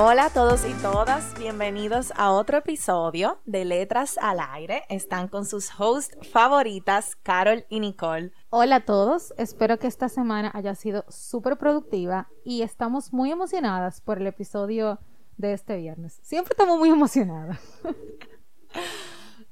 Hola 0.00 0.26
a 0.26 0.30
todos 0.30 0.64
y 0.64 0.72
todas, 0.74 1.36
bienvenidos 1.40 2.12
a 2.14 2.30
otro 2.30 2.58
episodio 2.58 3.40
de 3.46 3.64
Letras 3.64 4.16
al 4.22 4.38
Aire. 4.38 4.84
Están 4.88 5.26
con 5.26 5.44
sus 5.44 5.72
hosts 5.76 6.16
favoritas, 6.30 7.16
Carol 7.16 7.66
y 7.68 7.80
Nicole. 7.80 8.30
Hola 8.50 8.76
a 8.76 8.84
todos, 8.84 9.34
espero 9.38 9.80
que 9.80 9.88
esta 9.88 10.08
semana 10.08 10.52
haya 10.54 10.76
sido 10.76 11.04
súper 11.08 11.56
productiva 11.56 12.28
y 12.44 12.62
estamos 12.62 13.12
muy 13.12 13.32
emocionadas 13.32 14.00
por 14.00 14.18
el 14.18 14.28
episodio 14.28 15.00
de 15.36 15.52
este 15.52 15.76
viernes. 15.76 16.20
Siempre 16.22 16.52
estamos 16.52 16.78
muy 16.78 16.90
emocionadas. 16.90 17.58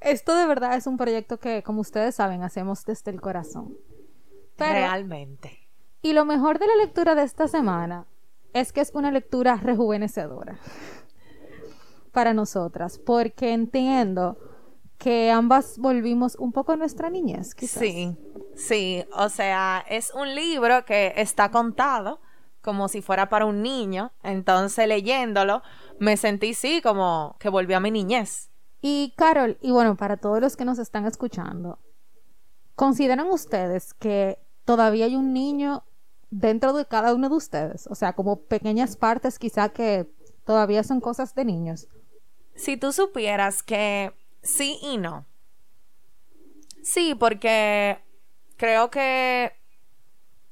Esto 0.01 0.37
de 0.37 0.47
verdad 0.47 0.77
es 0.77 0.87
un 0.87 0.97
proyecto 0.97 1.41
que, 1.41 1.65
como 1.65 1.81
ustedes 1.81 2.15
saben, 2.15 2.45
hacemos 2.45 2.85
desde 2.85 3.11
el 3.11 3.21
corazón. 3.21 3.77
Realmente. 4.57 5.69
Y 6.03 6.13
lo 6.13 6.25
mejor 6.25 6.61
de 6.61 6.69
la 6.69 6.77
lectura 6.77 7.17
de 7.17 7.25
esta 7.25 7.49
semana 7.49 8.07
es 8.53 8.73
que 8.73 8.81
es 8.81 8.91
una 8.95 9.11
lectura 9.11 9.57
rejuvenecedora 9.57 10.59
para 12.13 12.33
nosotras, 12.33 12.99
porque 12.99 13.53
entiendo 13.53 14.39
que 14.99 15.31
ambas 15.31 15.79
volvimos 15.79 16.37
un 16.37 16.53
poco 16.53 16.73
a 16.73 16.77
nuestra 16.77 17.11
niñez, 17.11 17.55
quizás. 17.55 17.81
Sí, 17.81 18.17
sí, 18.55 19.05
o 19.13 19.29
sea, 19.29 19.85
es 19.89 20.13
un 20.15 20.35
libro 20.35 20.85
que 20.85 21.13
está 21.17 21.51
contado 21.51 22.21
como 22.63 22.89
si 22.89 23.03
fuera 23.03 23.29
para 23.29 23.45
un 23.45 23.63
niño, 23.63 24.13
entonces 24.23 24.89
leyéndolo 24.89 25.63
me 26.01 26.17
sentí 26.17 26.53
sí 26.55 26.81
como 26.83 27.37
que 27.39 27.49
volví 27.49 27.75
a 27.75 27.81
mi 27.81 27.91
niñez. 27.91 28.51
Y 28.81 29.15
Carol, 29.17 29.59
y 29.61 29.71
bueno, 29.71 29.97
para 29.97 30.17
todos 30.17 30.41
los 30.41 30.57
que 30.57 30.65
nos 30.65 30.79
están 30.79 31.07
escuchando, 31.07 31.79
¿consideran 32.75 33.29
ustedes 33.29 33.95
que 33.95 34.39
todavía 34.65 35.05
hay 35.05 35.17
un 35.17 35.33
niño 35.33 35.85
dentro 36.37 36.75
de 36.75 36.85
cada 36.85 37.15
uno 37.15 37.29
de 37.29 37.35
ustedes. 37.35 37.87
O 37.87 37.95
sea, 37.95 38.13
como 38.13 38.43
pequeñas 38.43 38.97
partes 38.97 39.39
quizá 39.39 39.71
que 39.71 40.07
todavía 40.45 40.85
son 40.85 41.01
cosas 41.01 41.35
de 41.35 41.45
niños. 41.45 41.89
Si 42.55 42.77
tú 42.77 42.93
supieras 42.93 43.63
que 43.63 44.13
sí 44.43 44.79
y 44.83 44.99
no. 44.99 45.27
Sí, 46.83 47.15
porque 47.15 47.99
creo 48.57 48.91
que 48.91 49.53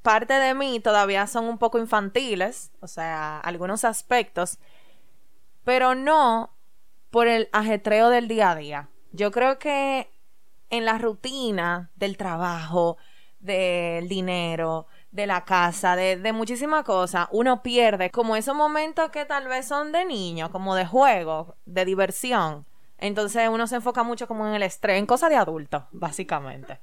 parte 0.03 0.35
de 0.35 0.55
mí 0.55 0.81
todavía 0.81 1.27
son 1.27 1.45
un 1.45 1.59
poco 1.59 1.79
infantiles, 1.79 2.73
o 2.81 2.89
sea, 2.89 3.39
algunos 3.41 3.85
aspectos, 3.85 4.59
pero 5.65 5.95
no 5.95 6.57
por 7.11 7.29
el 7.29 7.49
ajetreo 7.53 8.09
del 8.09 8.27
día 8.27 8.50
a 8.50 8.56
día. 8.56 8.89
Yo 9.12 9.31
creo 9.31 9.59
que 9.59 10.11
en 10.71 10.84
la 10.84 10.99
rutina 10.99 11.91
del 11.94 12.17
trabajo, 12.17 12.97
del 13.39 14.09
dinero, 14.09 14.89
de 15.14 15.28
la 15.28 15.44
casa, 15.44 15.94
de, 15.94 16.16
de 16.16 16.32
muchísimas 16.32 16.82
cosas, 16.82 17.28
uno 17.30 17.62
pierde 17.62 18.10
como 18.10 18.34
esos 18.34 18.56
momentos 18.56 19.10
que 19.10 19.25
tal 19.25 19.47
vez 19.47 19.64
son 19.64 19.92
de 19.92 20.04
niño, 20.04 20.50
como 20.50 20.75
de 20.75 20.84
juego, 20.84 21.54
de 21.66 21.84
diversión. 21.84 22.66
Entonces 22.98 23.48
uno 23.48 23.69
se 23.69 23.76
enfoca 23.76 24.02
mucho 24.02 24.26
como 24.26 24.44
en 24.48 24.54
el 24.54 24.64
estrés, 24.64 24.98
en 24.98 25.06
cosas 25.06 25.30
de 25.30 25.36
adulto, 25.36 25.86
básicamente. 25.92 26.80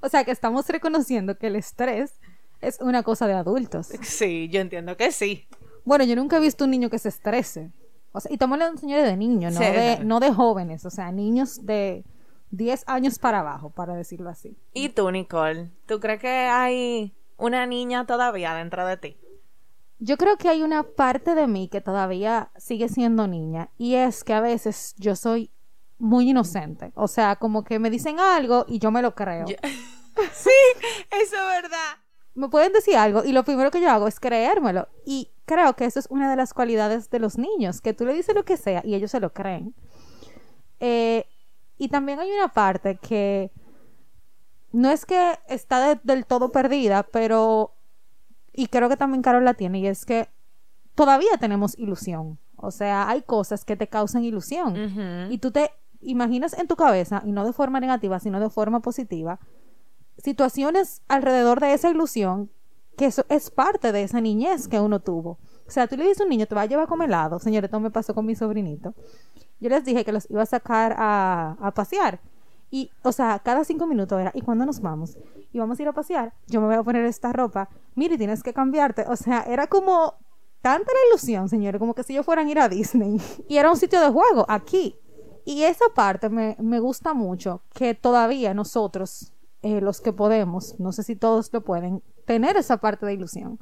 O 0.00 0.08
sea 0.08 0.24
que 0.24 0.30
estamos 0.30 0.66
reconociendo 0.68 1.36
que 1.36 1.48
el 1.48 1.56
estrés 1.56 2.14
es 2.62 2.80
una 2.80 3.02
cosa 3.02 3.26
de 3.26 3.34
adultos. 3.34 3.88
Sí, 4.00 4.48
yo 4.48 4.62
entiendo 4.62 4.96
que 4.96 5.12
sí. 5.12 5.46
Bueno, 5.84 6.04
yo 6.04 6.16
nunca 6.16 6.38
he 6.38 6.40
visto 6.40 6.64
un 6.64 6.70
niño 6.70 6.88
que 6.88 6.98
se 6.98 7.10
estrese. 7.10 7.70
O 8.12 8.20
sea, 8.20 8.30
y 8.30 8.34
estamos 8.36 8.54
hablando 8.54 8.80
señores 8.80 9.04
de 9.04 9.16
niños, 9.18 9.52
no, 9.52 9.60
de, 9.60 9.98
no 10.02 10.20
de 10.20 10.32
jóvenes, 10.32 10.86
o 10.86 10.90
sea, 10.90 11.12
niños 11.12 11.66
de 11.66 12.02
10 12.50 12.84
años 12.86 13.18
para 13.18 13.40
abajo, 13.40 13.68
para 13.68 13.94
decirlo 13.94 14.30
así. 14.30 14.56
¿Y 14.72 14.88
tú, 14.88 15.10
Nicole? 15.10 15.70
¿Tú 15.84 16.00
crees 16.00 16.18
que 16.18 16.28
hay 16.28 17.12
una 17.36 17.66
niña 17.66 18.06
todavía 18.06 18.54
dentro 18.54 18.86
de 18.86 18.96
ti? 18.96 19.16
Yo 19.98 20.18
creo 20.18 20.36
que 20.36 20.48
hay 20.48 20.62
una 20.62 20.82
parte 20.82 21.34
de 21.34 21.46
mí 21.46 21.68
que 21.68 21.80
todavía 21.80 22.50
sigue 22.56 22.88
siendo 22.88 23.26
niña 23.26 23.70
y 23.78 23.94
es 23.94 24.24
que 24.24 24.34
a 24.34 24.40
veces 24.40 24.94
yo 24.98 25.16
soy 25.16 25.50
muy 25.98 26.30
inocente. 26.30 26.92
O 26.94 27.08
sea, 27.08 27.36
como 27.36 27.64
que 27.64 27.78
me 27.78 27.90
dicen 27.90 28.20
algo 28.20 28.66
y 28.68 28.78
yo 28.78 28.90
me 28.90 29.02
lo 29.02 29.14
creo. 29.14 29.46
sí, 30.32 30.50
eso 31.10 31.36
es 31.36 31.62
verdad. 31.62 31.96
Me 32.34 32.48
pueden 32.48 32.74
decir 32.74 32.96
algo 32.96 33.24
y 33.24 33.32
lo 33.32 33.44
primero 33.44 33.70
que 33.70 33.80
yo 33.80 33.90
hago 33.90 34.06
es 34.06 34.20
creérmelo. 34.20 34.88
Y 35.06 35.30
creo 35.46 35.74
que 35.74 35.86
eso 35.86 35.98
es 35.98 36.06
una 36.10 36.28
de 36.30 36.36
las 36.36 36.52
cualidades 36.52 37.08
de 37.08 37.18
los 37.18 37.38
niños, 37.38 37.80
que 37.80 37.94
tú 37.94 38.04
le 38.04 38.12
dices 38.12 38.34
lo 38.34 38.44
que 38.44 38.58
sea 38.58 38.82
y 38.84 38.94
ellos 38.94 39.10
se 39.10 39.20
lo 39.20 39.32
creen. 39.32 39.74
Eh, 40.80 41.26
y 41.78 41.88
también 41.88 42.20
hay 42.20 42.30
una 42.30 42.48
parte 42.48 42.96
que 42.96 43.50
no 44.72 44.90
es 44.90 45.06
que 45.06 45.38
está 45.48 45.94
del 46.02 46.26
todo 46.26 46.52
perdida, 46.52 47.02
pero, 47.04 47.72
y 48.52 48.68
creo 48.68 48.88
que 48.88 48.96
también 48.96 49.22
Carol 49.22 49.44
la 49.44 49.54
tiene, 49.54 49.78
y 49.78 49.86
es 49.86 50.04
que 50.04 50.28
todavía 50.94 51.36
tenemos 51.38 51.78
ilusión. 51.78 52.38
O 52.56 52.70
sea, 52.70 53.08
hay 53.08 53.22
cosas 53.22 53.64
que 53.64 53.76
te 53.76 53.88
causan 53.88 54.24
ilusión. 54.24 55.28
Y 55.30 55.38
tú 55.38 55.50
te 55.50 55.70
imaginas 56.00 56.58
en 56.58 56.66
tu 56.66 56.76
cabeza, 56.76 57.22
y 57.24 57.32
no 57.32 57.44
de 57.44 57.52
forma 57.52 57.80
negativa, 57.80 58.20
sino 58.20 58.40
de 58.40 58.50
forma 58.50 58.80
positiva, 58.80 59.40
situaciones 60.18 61.02
alrededor 61.08 61.60
de 61.60 61.74
esa 61.74 61.90
ilusión 61.90 62.50
que 62.96 63.06
eso 63.06 63.26
es 63.28 63.50
parte 63.50 63.92
de 63.92 64.02
esa 64.02 64.20
niñez 64.20 64.68
que 64.68 64.80
uno 64.80 65.00
tuvo. 65.00 65.38
O 65.66 65.70
sea, 65.70 65.86
tú 65.86 65.96
le 65.96 66.04
dices 66.04 66.20
a 66.20 66.24
un 66.24 66.30
niño, 66.30 66.46
te 66.46 66.54
va 66.54 66.62
a 66.62 66.66
llevar 66.66 66.84
a 66.84 66.88
comer 66.88 67.08
helado. 67.08 67.38
Señores, 67.38 67.68
esto 67.68 67.80
me 67.80 67.90
pasó 67.90 68.14
con 68.14 68.24
mi 68.24 68.34
sobrinito. 68.34 68.94
Yo 69.60 69.68
les 69.68 69.84
dije 69.84 70.04
que 70.04 70.12
los 70.12 70.28
iba 70.30 70.42
a 70.42 70.46
sacar 70.46 70.94
a, 70.96 71.56
a 71.60 71.72
pasear. 71.72 72.20
Y, 72.70 72.90
o 73.02 73.12
sea, 73.12 73.38
cada 73.38 73.64
cinco 73.64 73.86
minutos 73.86 74.20
era, 74.20 74.32
¿y 74.34 74.40
cuándo 74.40 74.66
nos 74.66 74.80
vamos? 74.80 75.16
Y 75.52 75.58
vamos 75.58 75.78
a 75.78 75.82
ir 75.82 75.88
a 75.88 75.92
pasear. 75.92 76.34
Yo 76.46 76.60
me 76.60 76.66
voy 76.66 76.76
a 76.76 76.82
poner 76.82 77.04
esta 77.04 77.32
ropa. 77.32 77.68
Mire, 77.94 78.18
tienes 78.18 78.42
que 78.42 78.52
cambiarte. 78.52 79.04
O 79.08 79.16
sea, 79.16 79.42
era 79.42 79.66
como 79.66 80.14
tanta 80.62 80.92
la 80.92 80.98
ilusión, 81.10 81.48
señores, 81.48 81.78
como 81.78 81.94
que 81.94 82.02
si 82.02 82.14
yo 82.14 82.22
fueran 82.22 82.48
a 82.48 82.50
ir 82.50 82.58
a 82.58 82.68
Disney. 82.68 83.20
Y 83.48 83.56
era 83.56 83.70
un 83.70 83.76
sitio 83.76 84.00
de 84.00 84.10
juego, 84.10 84.44
aquí. 84.48 84.96
Y 85.44 85.62
esa 85.62 85.84
parte 85.94 86.28
me, 86.28 86.56
me 86.58 86.80
gusta 86.80 87.14
mucho, 87.14 87.62
que 87.72 87.94
todavía 87.94 88.52
nosotros, 88.52 89.32
eh, 89.62 89.80
los 89.80 90.00
que 90.00 90.12
podemos, 90.12 90.74
no 90.80 90.90
sé 90.90 91.04
si 91.04 91.14
todos 91.14 91.52
lo 91.52 91.62
pueden, 91.62 92.02
tener 92.24 92.56
esa 92.56 92.78
parte 92.78 93.06
de 93.06 93.14
ilusión. 93.14 93.60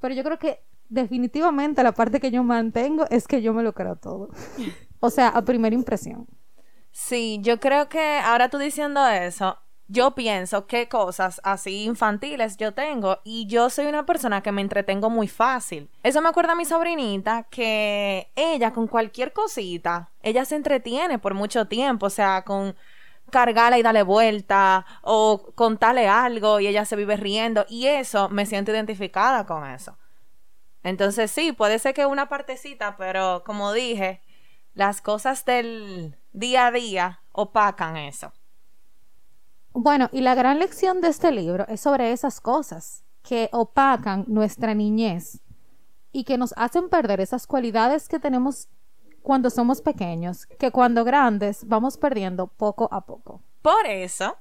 Pero 0.00 0.14
yo 0.14 0.24
creo 0.24 0.38
que 0.38 0.60
definitivamente 0.88 1.82
la 1.82 1.92
parte 1.92 2.20
que 2.20 2.30
yo 2.30 2.42
mantengo 2.42 3.04
es 3.10 3.26
que 3.26 3.42
yo 3.42 3.52
me 3.52 3.62
lo 3.62 3.74
creo 3.74 3.96
todo. 3.96 4.30
O 4.98 5.10
sea, 5.10 5.28
a 5.28 5.42
primera 5.44 5.74
impresión. 5.74 6.26
Sí, 6.98 7.40
yo 7.42 7.60
creo 7.60 7.90
que 7.90 8.18
ahora 8.20 8.48
tú 8.48 8.56
diciendo 8.56 9.06
eso, 9.06 9.58
yo 9.86 10.14
pienso 10.14 10.66
qué 10.66 10.88
cosas 10.88 11.42
así 11.44 11.84
infantiles 11.84 12.56
yo 12.56 12.72
tengo 12.72 13.20
y 13.22 13.46
yo 13.48 13.68
soy 13.68 13.84
una 13.84 14.06
persona 14.06 14.42
que 14.42 14.50
me 14.50 14.62
entretengo 14.62 15.10
muy 15.10 15.28
fácil. 15.28 15.90
Eso 16.02 16.22
me 16.22 16.30
acuerda 16.30 16.52
a 16.52 16.56
mi 16.56 16.64
sobrinita 16.64 17.42
que 17.50 18.32
ella 18.34 18.72
con 18.72 18.86
cualquier 18.86 19.34
cosita, 19.34 20.10
ella 20.22 20.46
se 20.46 20.56
entretiene 20.56 21.18
por 21.18 21.34
mucho 21.34 21.68
tiempo, 21.68 22.06
o 22.06 22.10
sea, 22.10 22.42
con 22.44 22.74
cargarla 23.30 23.78
y 23.78 23.82
darle 23.82 24.02
vuelta 24.02 24.86
o 25.02 25.52
contarle 25.54 26.08
algo 26.08 26.60
y 26.60 26.66
ella 26.66 26.86
se 26.86 26.96
vive 26.96 27.18
riendo 27.18 27.66
y 27.68 27.88
eso 27.88 28.30
me 28.30 28.46
siento 28.46 28.72
identificada 28.72 29.44
con 29.44 29.66
eso. 29.66 29.98
Entonces 30.82 31.30
sí, 31.30 31.52
puede 31.52 31.78
ser 31.78 31.92
que 31.92 32.06
una 32.06 32.30
partecita, 32.30 32.96
pero 32.96 33.42
como 33.44 33.74
dije, 33.74 34.22
las 34.72 35.00
cosas 35.02 35.44
del 35.44 36.16
día 36.36 36.66
a 36.66 36.70
día 36.70 37.20
opacan 37.32 37.96
eso. 37.96 38.30
Bueno, 39.72 40.08
y 40.12 40.20
la 40.20 40.34
gran 40.34 40.58
lección 40.58 41.00
de 41.00 41.08
este 41.08 41.32
libro 41.32 41.66
es 41.68 41.80
sobre 41.80 42.12
esas 42.12 42.40
cosas 42.40 43.04
que 43.22 43.48
opacan 43.52 44.24
nuestra 44.28 44.74
niñez 44.74 45.40
y 46.12 46.24
que 46.24 46.38
nos 46.38 46.52
hacen 46.56 46.88
perder 46.88 47.20
esas 47.20 47.46
cualidades 47.46 48.08
que 48.08 48.20
tenemos 48.20 48.68
cuando 49.22 49.50
somos 49.50 49.80
pequeños, 49.80 50.46
que 50.46 50.70
cuando 50.70 51.04
grandes 51.04 51.66
vamos 51.66 51.96
perdiendo 51.96 52.46
poco 52.46 52.88
a 52.92 53.06
poco. 53.06 53.42
Por 53.62 53.86
eso, 53.86 54.36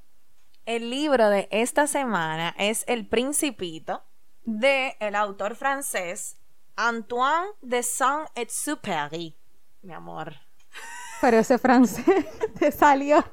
el 0.65 0.89
libro 0.89 1.29
de 1.29 1.47
esta 1.49 1.87
semana 1.87 2.53
es 2.57 2.83
El 2.87 3.07
Principito 3.07 4.03
de 4.43 4.95
el 4.99 5.15
autor 5.15 5.55
francés 5.55 6.37
Antoine 6.75 7.47
de 7.61 7.81
Saint-Exupéry. 7.83 9.37
Mi 9.81 9.93
amor, 9.93 10.44
pero 11.25 11.39
ese 11.39 11.57
francés 11.57 12.05
te 12.59 12.71
salió. 12.71 13.25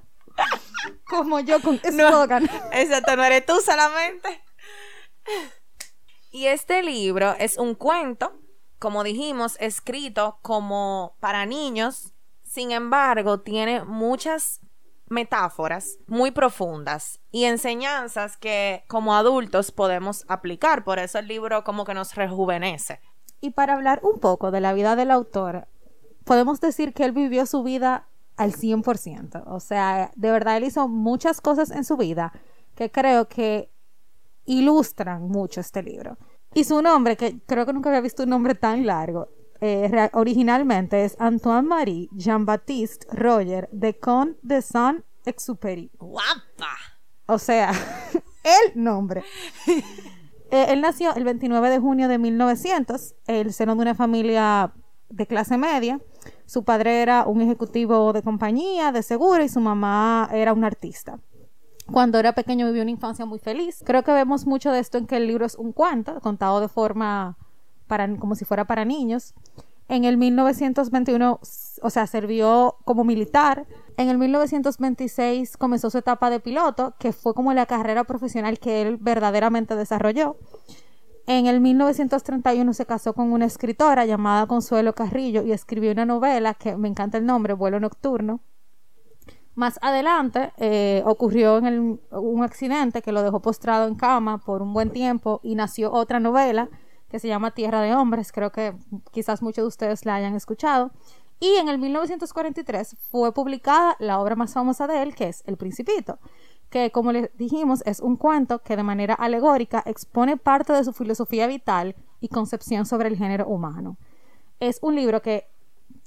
Como 1.06 1.40
yo 1.40 1.60
con 1.60 1.74
No. 1.92 2.06
eslogan. 2.06 2.48
Exacto, 2.72 3.16
no 3.16 3.22
eres 3.22 3.44
tú 3.44 3.60
solamente. 3.60 4.40
Y 6.30 6.46
este 6.46 6.82
libro 6.82 7.34
es 7.38 7.58
un 7.58 7.74
cuento, 7.74 8.32
como 8.78 9.04
dijimos, 9.04 9.58
escrito 9.60 10.38
como 10.40 11.18
para 11.20 11.44
niños. 11.44 12.14
Sin 12.44 12.70
embargo, 12.70 13.40
tiene 13.40 13.84
muchas 13.84 14.60
metáforas 15.10 15.98
muy 16.06 16.30
profundas 16.30 17.20
y 17.30 17.44
enseñanzas 17.44 18.38
que 18.38 18.84
como 18.88 19.14
adultos 19.14 19.70
podemos 19.70 20.24
aplicar. 20.28 20.82
Por 20.82 20.98
eso 20.98 21.18
el 21.18 21.28
libro 21.28 21.62
como 21.62 21.84
que 21.84 21.92
nos 21.92 22.14
rejuvenece. 22.14 23.00
Y 23.42 23.50
para 23.50 23.74
hablar 23.74 24.00
un 24.02 24.18
poco 24.18 24.50
de 24.50 24.62
la 24.62 24.72
vida 24.72 24.96
del 24.96 25.10
autor, 25.10 25.68
podemos 26.24 26.60
decir 26.60 26.92
que 26.92 27.04
él 27.04 27.12
vivió 27.12 27.46
su 27.46 27.62
vida 27.62 28.08
al 28.36 28.52
100%. 28.52 29.44
O 29.46 29.60
sea, 29.60 30.10
de 30.16 30.30
verdad 30.30 30.56
él 30.56 30.64
hizo 30.64 30.88
muchas 30.88 31.40
cosas 31.40 31.70
en 31.70 31.84
su 31.84 31.96
vida 31.96 32.32
que 32.74 32.90
creo 32.90 33.28
que 33.28 33.70
ilustran 34.44 35.28
mucho 35.28 35.60
este 35.60 35.82
libro. 35.82 36.16
Y 36.54 36.64
su 36.64 36.82
nombre, 36.82 37.16
que 37.16 37.40
creo 37.46 37.64
que 37.64 37.72
nunca 37.72 37.88
había 37.88 38.00
visto 38.00 38.24
un 38.24 38.30
nombre 38.30 38.54
tan 38.54 38.84
largo, 38.86 39.28
eh, 39.60 40.10
originalmente 40.14 41.04
es 41.04 41.16
Antoine-Marie 41.20 42.08
Jean-Baptiste 42.12 43.06
Roger 43.12 43.68
de 43.70 43.98
Comte 43.98 44.38
de 44.42 44.60
Saint-Exupéry. 44.60 45.90
¡Guapa! 45.98 46.76
O 47.26 47.38
sea, 47.38 47.72
el 48.44 48.82
nombre. 48.82 49.24
Eh, 50.54 50.66
él 50.68 50.82
nació 50.82 51.14
el 51.14 51.24
29 51.24 51.70
de 51.70 51.78
junio 51.78 52.08
de 52.08 52.18
1900, 52.18 53.14
el 53.26 53.54
seno 53.54 53.74
de 53.74 53.80
una 53.80 53.94
familia 53.94 54.74
de 55.08 55.26
clase 55.26 55.56
media. 55.56 55.98
Su 56.46 56.64
padre 56.64 57.02
era 57.02 57.26
un 57.26 57.40
ejecutivo 57.40 58.12
de 58.12 58.22
compañía, 58.22 58.92
de 58.92 59.02
seguro, 59.02 59.42
y 59.42 59.48
su 59.48 59.60
mamá 59.60 60.28
era 60.32 60.52
una 60.52 60.66
artista. 60.66 61.18
Cuando 61.90 62.18
era 62.18 62.34
pequeño 62.34 62.66
vivió 62.66 62.82
una 62.82 62.90
infancia 62.90 63.26
muy 63.26 63.38
feliz. 63.38 63.82
Creo 63.84 64.02
que 64.02 64.12
vemos 64.12 64.46
mucho 64.46 64.70
de 64.70 64.78
esto 64.78 64.98
en 64.98 65.06
que 65.06 65.16
el 65.16 65.26
libro 65.26 65.44
es 65.44 65.54
un 65.56 65.72
cuento, 65.72 66.20
contado 66.20 66.60
de 66.60 66.68
forma 66.68 67.36
para, 67.86 68.16
como 68.16 68.34
si 68.34 68.44
fuera 68.44 68.66
para 68.66 68.84
niños. 68.84 69.34
En 69.88 70.04
el 70.04 70.16
1921, 70.16 71.40
o 71.82 71.90
sea, 71.90 72.06
sirvió 72.06 72.76
como 72.84 73.04
militar. 73.04 73.66
En 73.96 74.08
el 74.08 74.16
1926 74.16 75.56
comenzó 75.56 75.90
su 75.90 75.98
etapa 75.98 76.30
de 76.30 76.40
piloto, 76.40 76.94
que 76.98 77.12
fue 77.12 77.34
como 77.34 77.52
la 77.52 77.66
carrera 77.66 78.04
profesional 78.04 78.58
que 78.58 78.82
él 78.82 78.96
verdaderamente 78.96 79.76
desarrolló. 79.76 80.36
En 81.26 81.46
el 81.46 81.60
1931 81.60 82.72
se 82.72 82.86
casó 82.86 83.14
con 83.14 83.32
una 83.32 83.44
escritora 83.44 84.04
llamada 84.04 84.46
Consuelo 84.46 84.94
Carrillo 84.94 85.42
y 85.42 85.52
escribió 85.52 85.92
una 85.92 86.04
novela 86.04 86.54
que 86.54 86.76
me 86.76 86.88
encanta 86.88 87.18
el 87.18 87.26
nombre, 87.26 87.52
Vuelo 87.52 87.78
Nocturno. 87.78 88.40
Más 89.54 89.78
adelante 89.82 90.52
eh, 90.56 91.02
ocurrió 91.04 91.58
un 91.58 92.42
accidente 92.42 93.02
que 93.02 93.12
lo 93.12 93.22
dejó 93.22 93.40
postrado 93.40 93.86
en 93.86 93.94
cama 93.94 94.38
por 94.38 94.62
un 94.62 94.72
buen 94.72 94.90
tiempo 94.90 95.40
y 95.42 95.54
nació 95.54 95.92
otra 95.92 96.20
novela 96.20 96.70
que 97.08 97.18
se 97.18 97.28
llama 97.28 97.52
Tierra 97.52 97.82
de 97.82 97.94
Hombres. 97.94 98.32
Creo 98.32 98.50
que 98.50 98.74
quizás 99.12 99.42
muchos 99.42 99.64
de 99.64 99.68
ustedes 99.68 100.06
la 100.06 100.16
hayan 100.16 100.34
escuchado. 100.34 100.90
Y 101.38 101.56
en 101.56 101.68
el 101.68 101.78
1943 101.78 102.96
fue 103.10 103.34
publicada 103.34 103.96
la 103.98 104.20
obra 104.20 104.36
más 104.36 104.54
famosa 104.54 104.86
de 104.86 105.02
él, 105.02 105.14
que 105.14 105.28
es 105.28 105.42
El 105.46 105.56
Principito, 105.56 106.18
que 106.72 106.90
como 106.90 107.12
les 107.12 107.28
dijimos 107.36 107.82
es 107.84 108.00
un 108.00 108.16
cuento 108.16 108.62
que 108.62 108.76
de 108.76 108.82
manera 108.82 109.12
alegórica 109.12 109.82
expone 109.84 110.38
parte 110.38 110.72
de 110.72 110.82
su 110.82 110.94
filosofía 110.94 111.46
vital 111.46 111.94
y 112.18 112.28
concepción 112.28 112.86
sobre 112.86 113.08
el 113.08 113.16
género 113.18 113.46
humano. 113.46 113.98
Es 114.58 114.78
un 114.80 114.94
libro 114.96 115.20
que 115.20 115.46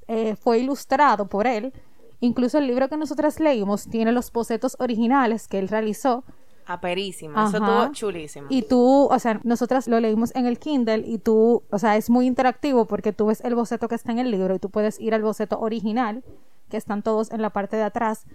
eh, 0.07 0.35
fue 0.35 0.57
ilustrado 0.57 1.27
por 1.27 1.45
él. 1.45 1.71
Incluso 2.19 2.57
el 2.57 2.65
libro 2.65 2.89
que 2.89 2.97
nosotras 2.97 3.39
leímos 3.39 3.87
tiene 3.87 4.11
los 4.11 4.31
bocetos 4.31 4.75
originales 4.79 5.47
que 5.47 5.59
él 5.59 5.67
realizó. 5.67 6.23
Aperísima. 6.65 7.47
Eso 7.47 7.57
estuvo 7.57 7.91
chulísimo. 7.91 8.47
Y 8.49 8.63
tú, 8.63 9.07
o 9.11 9.19
sea, 9.19 9.39
nosotras 9.43 9.87
lo 9.87 9.99
leímos 9.99 10.33
en 10.33 10.47
el 10.47 10.57
Kindle 10.57 11.03
y 11.05 11.19
tú, 11.19 11.61
o 11.69 11.77
sea, 11.77 11.95
es 11.95 12.09
muy 12.09 12.25
interactivo 12.25 12.85
porque 12.85 13.13
tú 13.13 13.27
ves 13.27 13.41
el 13.41 13.53
boceto 13.53 13.87
que 13.87 13.93
está 13.93 14.11
en 14.11 14.17
el 14.17 14.31
libro 14.31 14.55
y 14.55 14.59
tú 14.59 14.71
puedes 14.71 14.99
ir 14.99 15.13
al 15.13 15.21
boceto 15.21 15.59
original, 15.59 16.23
que 16.69 16.77
están 16.77 17.03
todos 17.03 17.29
en 17.29 17.43
la 17.43 17.51
parte 17.51 17.75
de 17.75 17.83
atrás. 17.83 18.25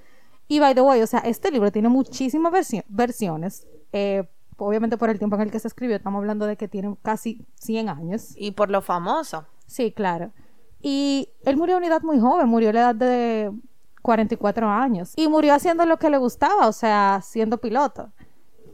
Y 0.50 0.58
by 0.58 0.75
the 0.75 0.81
way, 0.82 1.00
o 1.00 1.06
sea, 1.06 1.20
este 1.20 1.50
libro 1.52 1.70
tiene 1.70 1.88
muchísimas 1.88 2.52
versio- 2.52 2.82
versiones. 2.88 3.67
eh, 3.93 4.25
obviamente 4.56 4.97
por 4.99 5.08
el 5.08 5.19
tiempo 5.19 5.37
en 5.37 5.43
el 5.43 5.50
que 5.50 5.58
se 5.58 5.69
escribió, 5.69 5.97
estamos 5.97 6.19
hablando 6.19 6.44
de 6.44 6.56
que 6.56 6.69
tiene 6.69 6.94
casi 7.02 7.47
100 7.55 7.88
años. 7.88 8.35
Y 8.37 8.50
por 8.50 8.69
lo 8.69 8.82
famoso. 8.82 9.47
Sí, 9.67 9.91
claro. 9.93 10.32
Y 10.82 11.29
él 11.44 11.56
murió 11.56 11.76
a 11.76 11.79
una 11.79 11.87
edad 11.87 12.02
muy 12.02 12.19
joven, 12.20 12.49
murió 12.49 12.70
a 12.70 12.73
la 12.73 12.81
edad 12.81 12.94
de 12.94 13.52
44 14.02 14.69
años. 14.69 15.12
Y 15.17 15.29
murió 15.29 15.55
haciendo 15.55 15.87
lo 15.87 15.99
que 15.99 16.11
le 16.11 16.19
gustaba, 16.19 16.67
o 16.69 16.73
sea, 16.73 17.20
siendo 17.23 17.58
piloto. 17.58 18.11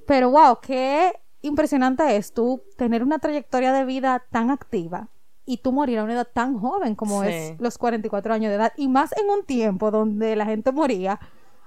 Pero 0.06 0.30
wow, 0.30 0.58
qué 0.62 1.12
impresionante 1.42 2.16
es 2.16 2.32
tú 2.32 2.62
tener 2.76 3.02
una 3.02 3.18
trayectoria 3.18 3.72
de 3.72 3.84
vida 3.84 4.24
tan 4.30 4.50
activa 4.50 5.08
y 5.44 5.58
tú 5.58 5.72
morir 5.72 5.98
a 6.00 6.04
una 6.04 6.14
edad 6.14 6.28
tan 6.32 6.58
joven 6.58 6.94
como 6.96 7.22
Sí. 7.22 7.28
es 7.28 7.60
los 7.60 7.78
44 7.78 8.34
años 8.34 8.50
de 8.50 8.56
edad. 8.56 8.72
Y 8.76 8.88
más 8.88 9.12
en 9.16 9.28
un 9.30 9.44
tiempo 9.44 9.90
donde 9.90 10.34
la 10.36 10.46
gente 10.46 10.72
moría 10.72 11.20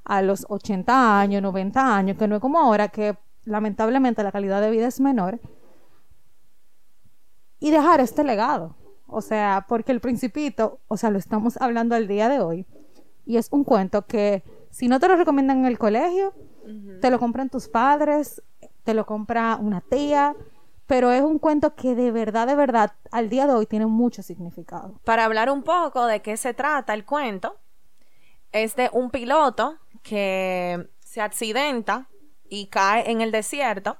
a 0.09 0.23
los 0.23 0.47
80 0.49 1.19
años, 1.19 1.43
90 1.43 1.95
años, 1.95 2.17
que 2.17 2.27
no 2.27 2.35
es 2.35 2.41
como 2.41 2.57
ahora 2.57 2.87
que 2.87 3.15
lamentablemente 3.45 4.23
la 4.23 4.31
calidad 4.31 4.59
de 4.59 4.71
vida 4.71 4.87
es 4.87 4.99
menor 4.99 5.39
y 7.59 7.69
dejar 7.69 8.01
este 8.01 8.23
legado. 8.23 8.75
O 9.05 9.21
sea, 9.21 9.67
porque 9.69 9.91
el 9.91 10.01
principito, 10.01 10.79
o 10.87 10.97
sea, 10.97 11.11
lo 11.11 11.19
estamos 11.19 11.57
hablando 11.61 11.93
al 11.93 12.07
día 12.07 12.27
de 12.27 12.39
hoy. 12.39 12.65
Y 13.27 13.37
es 13.37 13.49
un 13.51 13.63
cuento 13.63 14.07
que 14.07 14.43
si 14.71 14.87
no 14.87 14.99
te 14.99 15.07
lo 15.07 15.15
recomiendan 15.15 15.59
en 15.59 15.65
el 15.65 15.77
colegio, 15.77 16.33
te 17.01 17.11
lo 17.11 17.19
compran 17.19 17.49
tus 17.49 17.67
padres, 17.67 18.41
te 18.83 18.95
lo 18.95 19.05
compra 19.05 19.57
una 19.61 19.81
tía, 19.81 20.35
pero 20.87 21.11
es 21.11 21.21
un 21.21 21.37
cuento 21.37 21.75
que 21.75 21.93
de 21.93 22.09
verdad, 22.09 22.47
de 22.47 22.55
verdad, 22.55 22.93
al 23.11 23.29
día 23.29 23.45
de 23.45 23.53
hoy 23.53 23.67
tiene 23.67 23.85
mucho 23.85 24.23
significado. 24.23 24.99
Para 25.03 25.25
hablar 25.25 25.51
un 25.51 25.61
poco 25.61 26.07
de 26.07 26.23
qué 26.23 26.35
se 26.35 26.55
trata 26.55 26.95
el 26.95 27.05
cuento, 27.05 27.57
es 28.51 28.75
de 28.75 28.89
un 28.91 29.11
piloto 29.11 29.77
que 30.03 30.89
se 30.99 31.21
accidenta 31.21 32.09
y 32.49 32.67
cae 32.67 33.09
en 33.11 33.21
el 33.21 33.31
desierto, 33.31 33.97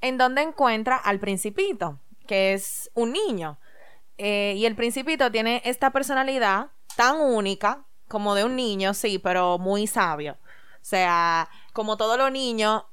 en 0.00 0.18
donde 0.18 0.42
encuentra 0.42 0.96
al 0.96 1.18
principito, 1.18 2.00
que 2.26 2.52
es 2.52 2.90
un 2.94 3.12
niño. 3.12 3.58
Eh, 4.18 4.54
y 4.56 4.66
el 4.66 4.76
principito 4.76 5.30
tiene 5.30 5.62
esta 5.64 5.90
personalidad 5.90 6.70
tan 6.96 7.20
única 7.20 7.84
como 8.08 8.34
de 8.34 8.44
un 8.44 8.54
niño, 8.56 8.94
sí, 8.94 9.18
pero 9.18 9.58
muy 9.58 9.86
sabio. 9.86 10.34
O 10.34 10.86
sea, 10.86 11.48
como 11.72 11.96
todos 11.96 12.18
los 12.18 12.30
niños, 12.30 12.84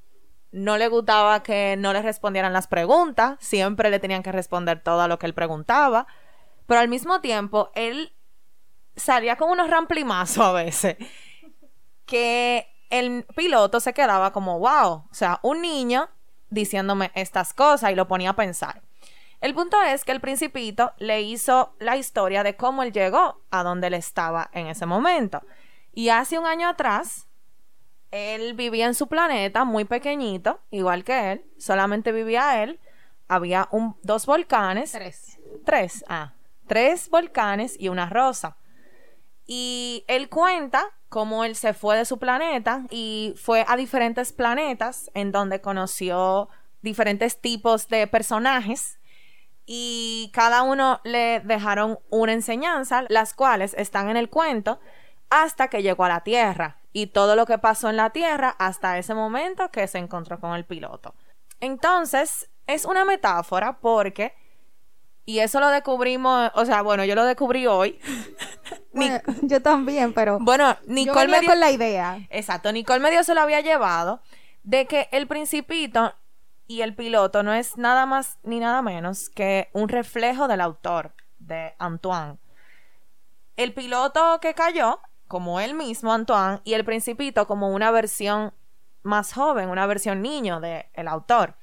no 0.52 0.78
le 0.78 0.88
gustaba 0.88 1.44
que 1.44 1.76
no 1.78 1.94
le 1.94 2.02
respondieran 2.02 2.54
las 2.54 2.68
preguntas, 2.68 3.38
siempre 3.40 3.90
le 3.90 4.00
tenían 4.00 4.24
que 4.24 4.32
responder 4.32 4.82
todo 4.82 5.08
lo 5.08 5.18
que 5.20 5.26
él 5.26 5.34
preguntaba, 5.34 6.08
pero 6.68 6.80
al 6.80 6.88
mismo 6.88 7.22
tiempo 7.22 7.72
él 7.76 8.14
salía 8.96 9.38
con 9.38 9.50
unos 9.50 9.70
ramplimazos 9.70 10.46
a 10.46 10.52
veces, 10.52 10.98
que 12.12 12.68
el 12.90 13.26
piloto 13.38 13.80
se 13.80 13.94
quedaba 13.94 14.34
como, 14.34 14.60
wow, 14.60 15.06
o 15.10 15.14
sea, 15.14 15.40
un 15.44 15.62
niño 15.62 16.10
diciéndome 16.50 17.10
estas 17.16 17.54
cosas 17.54 17.90
y 17.90 17.96
lo 17.96 18.10
ponía 18.10 18.32
a 18.32 18.36
pensar. 18.36 18.82
El 19.40 19.56
punto 19.56 19.82
es 19.82 20.04
que 20.04 20.12
el 20.12 20.20
principito 20.20 20.92
le 20.98 21.22
hizo 21.22 21.74
la 21.80 21.96
historia 21.96 22.44
de 22.44 22.58
cómo 22.58 22.84
él 22.84 22.92
llegó 22.92 23.40
a 23.50 23.64
donde 23.64 23.88
él 23.88 23.94
estaba 23.94 24.50
en 24.52 24.68
ese 24.68 24.86
momento. 24.86 25.42
Y 25.94 26.10
hace 26.10 26.38
un 26.38 26.46
año 26.46 26.68
atrás, 26.68 27.30
él 28.12 28.56
vivía 28.56 28.88
en 28.88 28.94
su 28.94 29.08
planeta 29.08 29.64
muy 29.64 29.86
pequeñito, 29.86 30.60
igual 30.70 31.06
que 31.06 31.32
él, 31.32 31.46
solamente 31.58 32.12
vivía 32.12 32.62
él. 32.62 32.82
Había 33.30 33.70
un, 33.72 33.96
dos 34.04 34.26
volcanes. 34.26 34.92
Tres. 34.92 35.40
Tres, 35.64 36.04
ah, 36.10 36.34
tres 36.68 37.10
volcanes 37.10 37.78
y 37.80 37.88
una 37.88 38.10
rosa. 38.10 38.58
Y 39.46 40.04
él 40.10 40.28
cuenta 40.28 40.92
cómo 41.12 41.44
él 41.44 41.58
se 41.58 41.74
fue 41.74 41.98
de 41.98 42.06
su 42.06 42.20
planeta 42.20 42.86
y 42.90 43.36
fue 43.36 43.66
a 43.68 43.76
diferentes 43.76 44.32
planetas 44.32 45.12
en 45.14 45.34
donde 45.34 45.60
conoció 45.60 46.48
diferentes 46.82 47.42
tipos 47.42 47.90
de 47.90 48.08
personajes 48.08 48.98
y 49.66 50.32
cada 50.34 50.64
uno 50.64 51.02
le 51.04 51.42
dejaron 51.42 52.00
una 52.10 52.32
enseñanza, 52.32 53.04
las 53.10 53.34
cuales 53.34 53.76
están 53.78 54.10
en 54.10 54.16
el 54.16 54.30
cuento 54.30 54.80
hasta 55.30 55.68
que 55.68 55.84
llegó 55.84 56.06
a 56.06 56.10
la 56.10 56.22
Tierra 56.22 56.78
y 56.94 57.08
todo 57.08 57.36
lo 57.36 57.46
que 57.46 57.58
pasó 57.58 57.90
en 57.90 57.98
la 57.98 58.12
Tierra 58.12 58.56
hasta 58.58 58.98
ese 58.98 59.14
momento 59.14 59.70
que 59.70 59.88
se 59.88 59.98
encontró 59.98 60.40
con 60.40 60.54
el 60.54 60.64
piloto. 60.64 61.14
Entonces, 61.60 62.50
es 62.68 62.86
una 62.86 63.04
metáfora 63.04 63.80
porque, 63.80 64.34
y 65.26 65.40
eso 65.40 65.60
lo 65.60 65.68
descubrimos, 65.68 66.52
o 66.56 66.66
sea, 66.66 66.82
bueno, 66.84 67.04
yo 67.04 67.16
lo 67.16 67.26
descubrí 67.26 67.68
hoy. 67.68 68.00
Yo 69.42 69.62
también, 69.62 70.14
pero 70.14 70.40
bueno, 70.40 70.74
yo 70.86 70.94
Nicole 70.94 71.22
venía 71.22 71.36
me 71.38 71.42
dio- 71.42 71.50
con 71.50 71.60
la 71.60 71.72
idea. 71.72 72.20
Exacto, 72.30 72.72
Nicole 72.72 73.00
medio 73.00 73.24
se 73.24 73.34
lo 73.34 73.42
había 73.42 73.62
llevado 73.62 74.22
de 74.64 74.86
que 74.86 75.08
el 75.12 75.28
principito 75.28 76.14
y 76.68 76.82
el 76.82 76.96
piloto 76.96 77.44
no 77.44 77.54
es 77.54 77.78
nada 77.78 78.06
más 78.06 78.38
ni 78.44 78.60
nada 78.60 78.82
menos 78.82 79.30
que 79.30 79.70
un 79.74 79.90
reflejo 79.90 80.48
del 80.48 80.62
autor, 80.62 81.14
de 81.40 81.74
Antoine. 81.80 82.38
El 83.58 83.74
piloto 83.74 84.40
que 84.42 84.54
cayó, 84.54 85.00
como 85.28 85.60
él 85.60 85.74
mismo, 85.74 86.14
Antoine, 86.14 86.62
y 86.64 86.74
el 86.74 86.86
principito 86.86 87.48
como 87.48 87.70
una 87.70 87.92
versión 87.92 88.54
más 89.04 89.34
joven, 89.34 89.70
una 89.70 89.86
versión 89.86 90.22
niño 90.22 90.60
del 90.60 90.86
el 90.94 91.08
autor. 91.08 91.56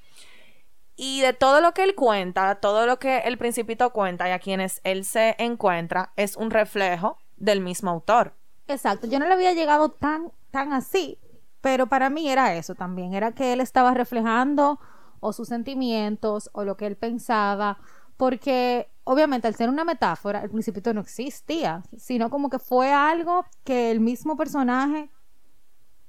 Y 1.01 1.21
de 1.21 1.33
todo 1.33 1.61
lo 1.61 1.75
que 1.75 1.85
él 1.85 1.95
cuenta, 1.95 2.57
todo 2.57 2.85
lo 2.85 2.99
que 2.99 3.19
el 3.19 3.39
principito 3.39 3.91
cuenta 3.91 4.29
y 4.29 4.33
a 4.33 4.41
quienes 4.41 4.81
él 4.83 5.05
se 5.05 5.37
encuentra, 5.39 6.13
es 6.17 6.37
un 6.37 6.51
reflejo 6.51 7.19
del 7.37 7.61
mismo 7.61 7.89
autor. 7.89 8.35
Exacto, 8.67 9.07
yo 9.07 9.21
no 9.21 9.29
le 9.29 9.35
había 9.35 9.53
llegado 9.53 9.91
tan, 9.91 10.33
tan 10.51 10.73
así, 10.73 11.17
pero 11.61 11.87
para 11.87 12.11
mí 12.11 12.29
era 12.29 12.57
eso 12.57 12.75
también, 12.75 13.15
era 13.15 13.31
que 13.31 13.53
él 13.53 13.61
estaba 13.61 13.95
reflejando 13.95 14.81
o 15.21 15.33
sus 15.33 15.47
sentimientos 15.47 16.51
o 16.53 16.65
lo 16.65 16.77
que 16.77 16.87
él 16.87 16.97
pensaba, 16.97 17.79
porque 18.17 18.91
obviamente 19.05 19.47
al 19.47 19.55
ser 19.55 19.69
una 19.69 19.85
metáfora, 19.85 20.43
el 20.43 20.51
principito 20.51 20.93
no 20.93 21.01
existía, 21.01 21.85
sino 21.97 22.29
como 22.29 22.51
que 22.51 22.59
fue 22.59 22.93
algo 22.93 23.47
que 23.63 23.93
el 23.93 24.01
mismo 24.01 24.37
personaje, 24.37 25.11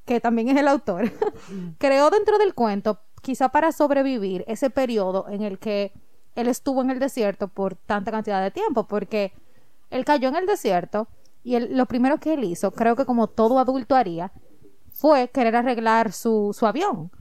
que 0.06 0.20
también 0.20 0.50
es 0.50 0.58
el 0.58 0.68
autor, 0.68 1.12
creó 1.78 2.10
dentro 2.10 2.40
del 2.40 2.56
cuento 2.56 3.00
quizá 3.30 3.50
para 3.50 3.72
sobrevivir 3.72 4.44
ese 4.48 4.72
periodo 4.72 5.28
en 5.30 5.44
el 5.44 5.60
que 5.60 5.94
él 6.34 6.48
estuvo 6.48 6.82
en 6.82 6.90
el 6.90 6.98
desierto 6.98 7.48
por 7.48 7.76
tanta 7.76 8.10
cantidad 8.10 8.42
de 8.42 8.50
tiempo, 8.50 8.88
porque 8.88 9.34
él 9.92 10.04
cayó 10.04 10.30
en 10.30 10.36
el 10.36 10.48
desierto 10.48 11.08
y 11.44 11.60
lo 11.60 11.86
primero 11.86 12.20
que 12.20 12.34
él 12.34 12.44
hizo, 12.44 12.72
creo 12.72 12.96
que 12.96 13.06
como 13.06 13.28
todo 13.28 13.60
adulto 13.60 13.96
haría, 13.96 14.32
fue 14.92 15.28
querer 15.28 15.56
arreglar 15.56 16.12
su, 16.12 16.56
su 16.58 16.66
avión. 16.66 17.12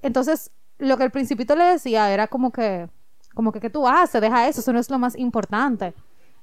Entonces, 0.00 0.52
lo 0.78 0.96
que 0.96 1.02
el 1.02 1.10
principito 1.10 1.56
le 1.56 1.64
decía 1.64 2.12
era 2.12 2.28
como 2.28 2.52
que, 2.52 2.88
como 3.34 3.50
que, 3.50 3.58
¿qué 3.58 3.68
tú 3.68 3.88
haces? 3.88 4.20
Deja 4.20 4.46
eso, 4.46 4.60
eso 4.60 4.72
no 4.72 4.78
es 4.78 4.90
lo 4.90 5.00
más 5.00 5.18
importante. 5.18 5.92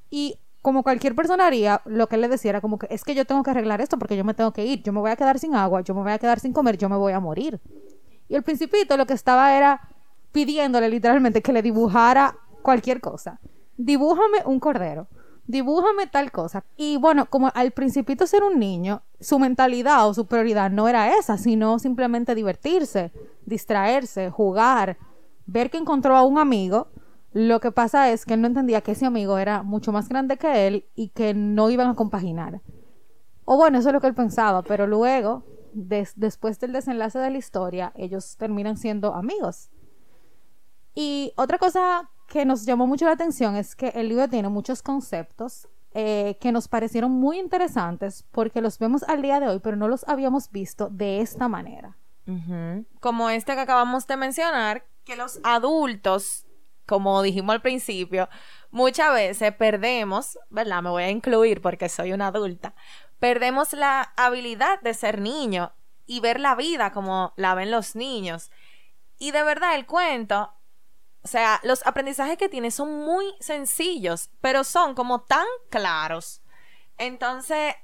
Y 0.09 0.39
como 0.61 0.83
cualquier 0.83 1.15
persona 1.15 1.47
haría, 1.47 1.81
lo 1.85 2.07
que 2.07 2.15
él 2.15 2.21
le 2.21 2.27
decía 2.27 2.49
era 2.49 2.59
como 2.59 2.77
que, 2.77 2.87
es 2.89 3.05
que 3.05 3.15
yo 3.15 3.23
tengo 3.23 3.43
que 3.43 3.51
arreglar 3.51 3.79
esto 3.79 3.97
porque 3.97 4.17
yo 4.17 4.25
me 4.25 4.33
tengo 4.33 4.51
que 4.51 4.65
ir, 4.65 4.83
yo 4.83 4.91
me 4.91 4.99
voy 4.99 5.11
a 5.11 5.15
quedar 5.15 5.39
sin 5.39 5.55
agua, 5.55 5.79
yo 5.81 5.95
me 5.95 6.01
voy 6.01 6.11
a 6.11 6.19
quedar 6.19 6.41
sin 6.41 6.51
comer, 6.51 6.77
yo 6.77 6.89
me 6.89 6.97
voy 6.97 7.13
a 7.13 7.21
morir. 7.21 7.61
Y 8.29 8.35
el 8.35 8.43
principito 8.43 8.95
lo 8.95 9.05
que 9.05 9.13
estaba 9.13 9.57
era 9.57 9.81
pidiéndole 10.31 10.87
literalmente 10.87 11.41
que 11.41 11.51
le 11.51 11.61
dibujara 11.61 12.37
cualquier 12.61 13.01
cosa. 13.01 13.39
Dibújame 13.77 14.39
un 14.45 14.59
cordero. 14.59 15.07
Dibújame 15.47 16.05
tal 16.05 16.31
cosa. 16.31 16.63
Y 16.77 16.97
bueno, 16.97 17.25
como 17.25 17.49
al 17.55 17.71
principito 17.71 18.27
ser 18.27 18.43
un 18.43 18.59
niño, 18.59 19.01
su 19.19 19.39
mentalidad 19.39 20.07
o 20.07 20.13
su 20.13 20.27
prioridad 20.27 20.69
no 20.69 20.87
era 20.87 21.17
esa, 21.17 21.37
sino 21.39 21.79
simplemente 21.79 22.35
divertirse, 22.35 23.11
distraerse, 23.47 24.29
jugar, 24.29 24.97
ver 25.47 25.71
que 25.71 25.79
encontró 25.79 26.15
a 26.15 26.23
un 26.23 26.37
amigo. 26.37 26.89
Lo 27.33 27.59
que 27.59 27.71
pasa 27.71 28.11
es 28.11 28.25
que 28.25 28.35
él 28.35 28.41
no 28.41 28.47
entendía 28.47 28.81
que 28.81 28.91
ese 28.91 29.07
amigo 29.07 29.39
era 29.39 29.63
mucho 29.63 29.91
más 29.91 30.07
grande 30.07 30.37
que 30.37 30.67
él 30.67 30.85
y 30.93 31.09
que 31.09 31.33
no 31.33 31.71
iban 31.71 31.87
a 31.87 31.95
compaginar. 31.95 32.61
O 33.45 33.57
bueno, 33.57 33.79
eso 33.79 33.89
es 33.89 33.93
lo 33.93 34.01
que 34.01 34.07
él 34.07 34.13
pensaba, 34.13 34.61
pero 34.61 34.85
luego 34.85 35.43
después 35.73 36.59
del 36.59 36.73
desenlace 36.73 37.19
de 37.19 37.29
la 37.29 37.37
historia, 37.37 37.91
ellos 37.95 38.37
terminan 38.37 38.77
siendo 38.77 39.13
amigos. 39.13 39.69
Y 40.95 41.33
otra 41.35 41.57
cosa 41.57 42.09
que 42.27 42.45
nos 42.45 42.65
llamó 42.65 42.87
mucho 42.87 43.05
la 43.05 43.13
atención 43.13 43.55
es 43.55 43.75
que 43.75 43.89
el 43.89 44.09
libro 44.09 44.27
tiene 44.27 44.49
muchos 44.49 44.81
conceptos 44.81 45.67
eh, 45.93 46.37
que 46.39 46.51
nos 46.51 46.67
parecieron 46.67 47.11
muy 47.11 47.39
interesantes 47.39 48.23
porque 48.31 48.61
los 48.61 48.77
vemos 48.77 49.03
al 49.03 49.21
día 49.21 49.39
de 49.39 49.47
hoy, 49.47 49.59
pero 49.59 49.75
no 49.75 49.87
los 49.87 50.07
habíamos 50.07 50.51
visto 50.51 50.89
de 50.89 51.21
esta 51.21 51.47
manera. 51.47 51.97
Como 52.99 53.31
este 53.31 53.55
que 53.55 53.61
acabamos 53.61 54.05
de 54.05 54.15
mencionar, 54.15 54.85
que 55.03 55.15
los 55.15 55.39
adultos, 55.43 56.45
como 56.85 57.23
dijimos 57.23 57.55
al 57.55 57.61
principio, 57.63 58.29
muchas 58.69 59.11
veces 59.15 59.51
perdemos, 59.55 60.37
¿verdad? 60.51 60.83
Me 60.83 60.91
voy 60.91 61.03
a 61.03 61.09
incluir 61.09 61.59
porque 61.59 61.89
soy 61.89 62.13
una 62.13 62.27
adulta, 62.27 62.75
perdemos 63.19 63.73
la 63.73 64.13
habilidad 64.17 64.81
de 64.81 64.93
ser 64.93 65.19
niño 65.19 65.73
y 66.05 66.21
ver 66.21 66.39
la 66.39 66.55
vida 66.55 66.91
como 66.91 67.33
la 67.35 67.53
ven 67.53 67.71
los 67.71 67.95
niños. 67.95 68.49
Y 69.17 69.31
de 69.31 69.43
verdad 69.43 69.75
el 69.75 69.85
cuento, 69.85 70.53
o 71.21 71.27
sea, 71.27 71.59
los 71.63 71.85
aprendizajes 71.85 72.37
que 72.37 72.49
tiene 72.49 72.71
son 72.71 73.03
muy 73.05 73.25
sencillos, 73.39 74.29
pero 74.41 74.63
son 74.63 74.95
como 74.95 75.21
tan 75.21 75.45
claros. 75.69 76.41
Entonces, 76.97 77.75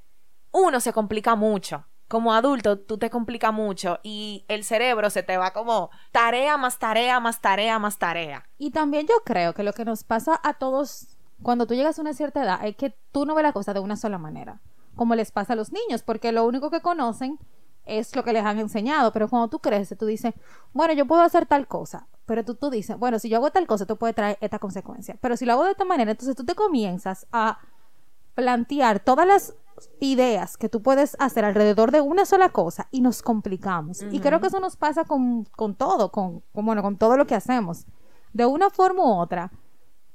uno 0.51 0.79
se 0.79 0.93
complica 0.93 1.35
mucho. 1.35 1.85
Como 2.07 2.33
adulto, 2.33 2.79
tú 2.79 2.97
te 2.97 3.09
complica 3.09 3.51
mucho 3.51 3.99
y 4.03 4.45
el 4.47 4.63
cerebro 4.63 5.09
se 5.09 5.23
te 5.23 5.37
va 5.37 5.53
como 5.53 5.89
tarea 6.11 6.55
más 6.55 6.77
tarea 6.77 7.19
más 7.19 7.41
tarea 7.41 7.79
más 7.79 7.97
tarea. 7.97 8.47
Y 8.59 8.69
también 8.71 9.07
yo 9.07 9.15
creo 9.25 9.53
que 9.53 9.63
lo 9.63 9.73
que 9.73 9.85
nos 9.85 10.03
pasa 10.03 10.39
a 10.43 10.53
todos 10.53 11.17
cuando 11.41 11.65
tú 11.65 11.73
llegas 11.73 11.97
a 11.97 12.01
una 12.01 12.13
cierta 12.13 12.43
edad 12.43 12.65
es 12.65 12.75
que 12.75 12.95
tú 13.11 13.25
no 13.25 13.33
ves 13.33 13.43
la 13.43 13.53
cosa 13.53 13.73
de 13.73 13.79
una 13.79 13.97
sola 13.97 14.19
manera 14.19 14.61
como 14.95 15.15
les 15.15 15.31
pasa 15.31 15.53
a 15.53 15.55
los 15.55 15.71
niños, 15.71 16.03
porque 16.03 16.31
lo 16.31 16.45
único 16.45 16.69
que 16.69 16.81
conocen 16.81 17.39
es 17.85 18.15
lo 18.15 18.23
que 18.23 18.33
les 18.33 18.43
han 18.43 18.59
enseñado, 18.59 19.11
pero 19.11 19.29
cuando 19.29 19.47
tú 19.47 19.59
creces, 19.59 19.97
tú 19.97 20.05
dices, 20.05 20.33
bueno, 20.73 20.93
yo 20.93 21.05
puedo 21.05 21.21
hacer 21.21 21.45
tal 21.45 21.67
cosa, 21.67 22.07
pero 22.25 22.43
tú, 22.43 22.55
tú 22.55 22.69
dices, 22.69 22.97
bueno, 22.97 23.19
si 23.19 23.29
yo 23.29 23.37
hago 23.37 23.51
tal 23.51 23.67
cosa, 23.67 23.83
esto 23.83 23.95
puede 23.95 24.13
traer 24.13 24.37
esta 24.41 24.59
consecuencia, 24.59 25.17
pero 25.21 25.37
si 25.37 25.45
lo 25.45 25.53
hago 25.53 25.65
de 25.65 25.71
esta 25.71 25.85
manera, 25.85 26.11
entonces 26.11 26.35
tú 26.35 26.43
te 26.43 26.55
comienzas 26.55 27.27
a 27.31 27.59
plantear 28.33 28.99
todas 28.99 29.27
las 29.27 29.55
ideas 29.99 30.57
que 30.57 30.69
tú 30.69 30.81
puedes 30.81 31.15
hacer 31.19 31.45
alrededor 31.45 31.91
de 31.91 32.01
una 32.01 32.25
sola 32.25 32.49
cosa 32.49 32.87
y 32.91 33.01
nos 33.01 33.21
complicamos. 33.21 34.03
Y 34.09 34.19
creo 34.19 34.39
que 34.39 34.47
eso 34.47 34.59
nos 34.59 34.77
pasa 34.77 35.03
con, 35.03 35.45
con 35.45 35.75
todo, 35.75 36.11
con, 36.11 36.41
con, 36.53 36.65
bueno, 36.65 36.81
con 36.81 36.97
todo 36.97 37.17
lo 37.17 37.27
que 37.27 37.35
hacemos. 37.35 37.85
De 38.33 38.45
una 38.45 38.69
forma 38.69 39.03
u 39.03 39.19
otra, 39.19 39.51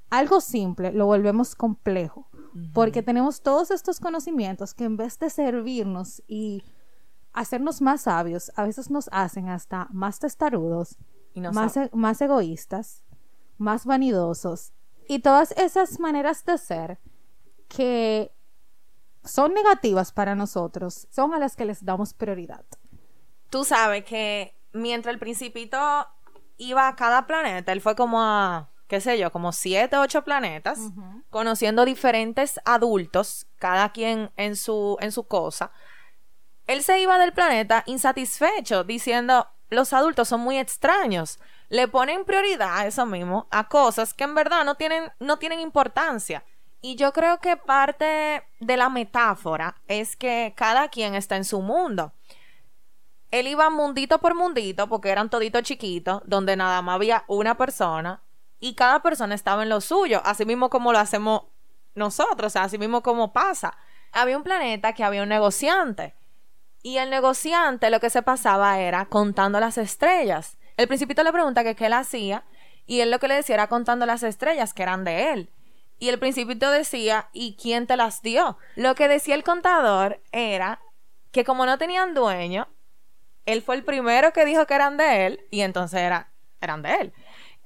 algo 0.08 0.40
simple 0.40 0.92
lo 0.92 1.06
volvemos 1.06 1.54
complejo 1.54 2.26
porque 2.72 3.02
tenemos 3.02 3.42
todos 3.42 3.70
estos 3.70 4.00
conocimientos 4.00 4.74
que 4.74 4.84
en 4.84 4.96
vez 4.96 5.18
de 5.18 5.30
servirnos 5.30 6.22
y 6.26 6.62
hacernos 7.32 7.80
más 7.80 8.02
sabios, 8.02 8.50
a 8.56 8.64
veces 8.64 8.90
nos 8.90 9.08
hacen 9.12 9.48
hasta 9.48 9.88
más 9.90 10.18
testarudos, 10.18 10.96
más, 11.34 11.76
e, 11.76 11.90
más 11.92 12.20
egoístas, 12.20 13.04
más 13.58 13.86
vanidosos 13.86 14.72
y 15.08 15.20
todas 15.20 15.52
esas 15.52 16.00
maneras 16.00 16.44
de 16.44 16.58
ser 16.58 16.98
que 17.68 18.32
son 19.24 19.54
negativas 19.54 20.12
para 20.12 20.34
nosotros, 20.34 21.08
son 21.10 21.34
a 21.34 21.38
las 21.38 21.56
que 21.56 21.64
les 21.64 21.84
damos 21.84 22.14
prioridad. 22.14 22.64
Tú 23.50 23.64
sabes 23.64 24.04
que 24.04 24.54
mientras 24.72 25.12
el 25.12 25.18
principito 25.18 25.78
iba 26.56 26.88
a 26.88 26.96
cada 26.96 27.26
planeta, 27.26 27.72
él 27.72 27.80
fue 27.80 27.96
como 27.96 28.20
a 28.22 28.69
qué 28.90 29.00
sé 29.00 29.16
yo, 29.20 29.30
como 29.30 29.52
siete, 29.52 29.96
ocho 29.96 30.24
planetas, 30.24 30.80
conociendo 31.30 31.84
diferentes 31.84 32.60
adultos, 32.64 33.46
cada 33.56 33.92
quien 33.92 34.32
en 34.36 34.56
su, 34.56 34.96
en 35.00 35.12
su 35.12 35.28
cosa. 35.28 35.70
Él 36.66 36.82
se 36.82 37.00
iba 37.00 37.16
del 37.16 37.32
planeta 37.32 37.84
insatisfecho, 37.86 38.82
diciendo, 38.82 39.46
los 39.68 39.92
adultos 39.92 40.26
son 40.26 40.40
muy 40.40 40.58
extraños. 40.58 41.38
Le 41.68 41.86
ponen 41.86 42.24
prioridad 42.24 42.78
a 42.78 42.86
eso 42.88 43.06
mismo, 43.06 43.46
a 43.52 43.68
cosas 43.68 44.12
que 44.12 44.24
en 44.24 44.34
verdad 44.34 44.64
no 44.64 44.74
tienen, 44.74 45.12
no 45.20 45.38
tienen 45.38 45.60
importancia. 45.60 46.44
Y 46.80 46.96
yo 46.96 47.12
creo 47.12 47.38
que 47.38 47.56
parte 47.56 48.42
de 48.58 48.76
la 48.76 48.88
metáfora 48.88 49.76
es 49.86 50.16
que 50.16 50.52
cada 50.56 50.88
quien 50.88 51.14
está 51.14 51.36
en 51.36 51.44
su 51.44 51.62
mundo. 51.62 52.12
Él 53.30 53.46
iba 53.46 53.70
mundito 53.70 54.18
por 54.18 54.34
mundito, 54.34 54.88
porque 54.88 55.10
eran 55.10 55.30
toditos 55.30 55.62
chiquitos, 55.62 56.22
donde 56.26 56.56
nada 56.56 56.82
más 56.82 56.96
había 56.96 57.22
una 57.28 57.56
persona, 57.56 58.20
y 58.60 58.74
cada 58.74 59.02
persona 59.02 59.34
estaba 59.34 59.62
en 59.62 59.70
lo 59.70 59.80
suyo, 59.80 60.20
así 60.24 60.44
mismo 60.44 60.70
como 60.70 60.92
lo 60.92 60.98
hacemos 60.98 61.44
nosotros, 61.94 62.46
o 62.46 62.50
sea, 62.50 62.64
así 62.64 62.78
mismo 62.78 63.02
como 63.02 63.32
pasa. 63.32 63.76
Había 64.12 64.36
un 64.36 64.42
planeta 64.42 64.92
que 64.92 65.02
había 65.02 65.22
un 65.22 65.28
negociante 65.30 66.14
y 66.82 66.98
el 66.98 67.10
negociante 67.10 67.90
lo 67.90 68.00
que 68.00 68.10
se 68.10 68.22
pasaba 68.22 68.78
era 68.80 69.06
contando 69.06 69.60
las 69.60 69.78
estrellas. 69.78 70.58
El 70.76 70.88
principito 70.88 71.22
le 71.22 71.32
pregunta 71.32 71.64
que 71.64 71.74
qué 71.74 71.86
él 71.86 71.92
hacía 71.94 72.44
y 72.86 73.00
él 73.00 73.10
lo 73.10 73.18
que 73.18 73.28
le 73.28 73.34
decía 73.34 73.54
era 73.54 73.68
contando 73.68 74.06
las 74.06 74.22
estrellas 74.22 74.74
que 74.74 74.82
eran 74.82 75.04
de 75.04 75.32
él. 75.32 75.50
Y 75.98 76.08
el 76.08 76.18
principito 76.18 76.70
decía, 76.70 77.28
¿y 77.32 77.56
quién 77.60 77.86
te 77.86 77.96
las 77.96 78.22
dio? 78.22 78.56
Lo 78.74 78.94
que 78.94 79.08
decía 79.08 79.34
el 79.34 79.44
contador 79.44 80.22
era 80.32 80.80
que 81.30 81.44
como 81.44 81.66
no 81.66 81.76
tenían 81.76 82.14
dueño, 82.14 82.68
él 83.44 83.62
fue 83.62 83.76
el 83.76 83.84
primero 83.84 84.32
que 84.32 84.44
dijo 84.44 84.66
que 84.66 84.74
eran 84.74 84.96
de 84.96 85.26
él 85.26 85.46
y 85.50 85.60
entonces 85.60 86.00
era, 86.00 86.32
eran 86.60 86.82
de 86.82 86.94
él. 86.94 87.12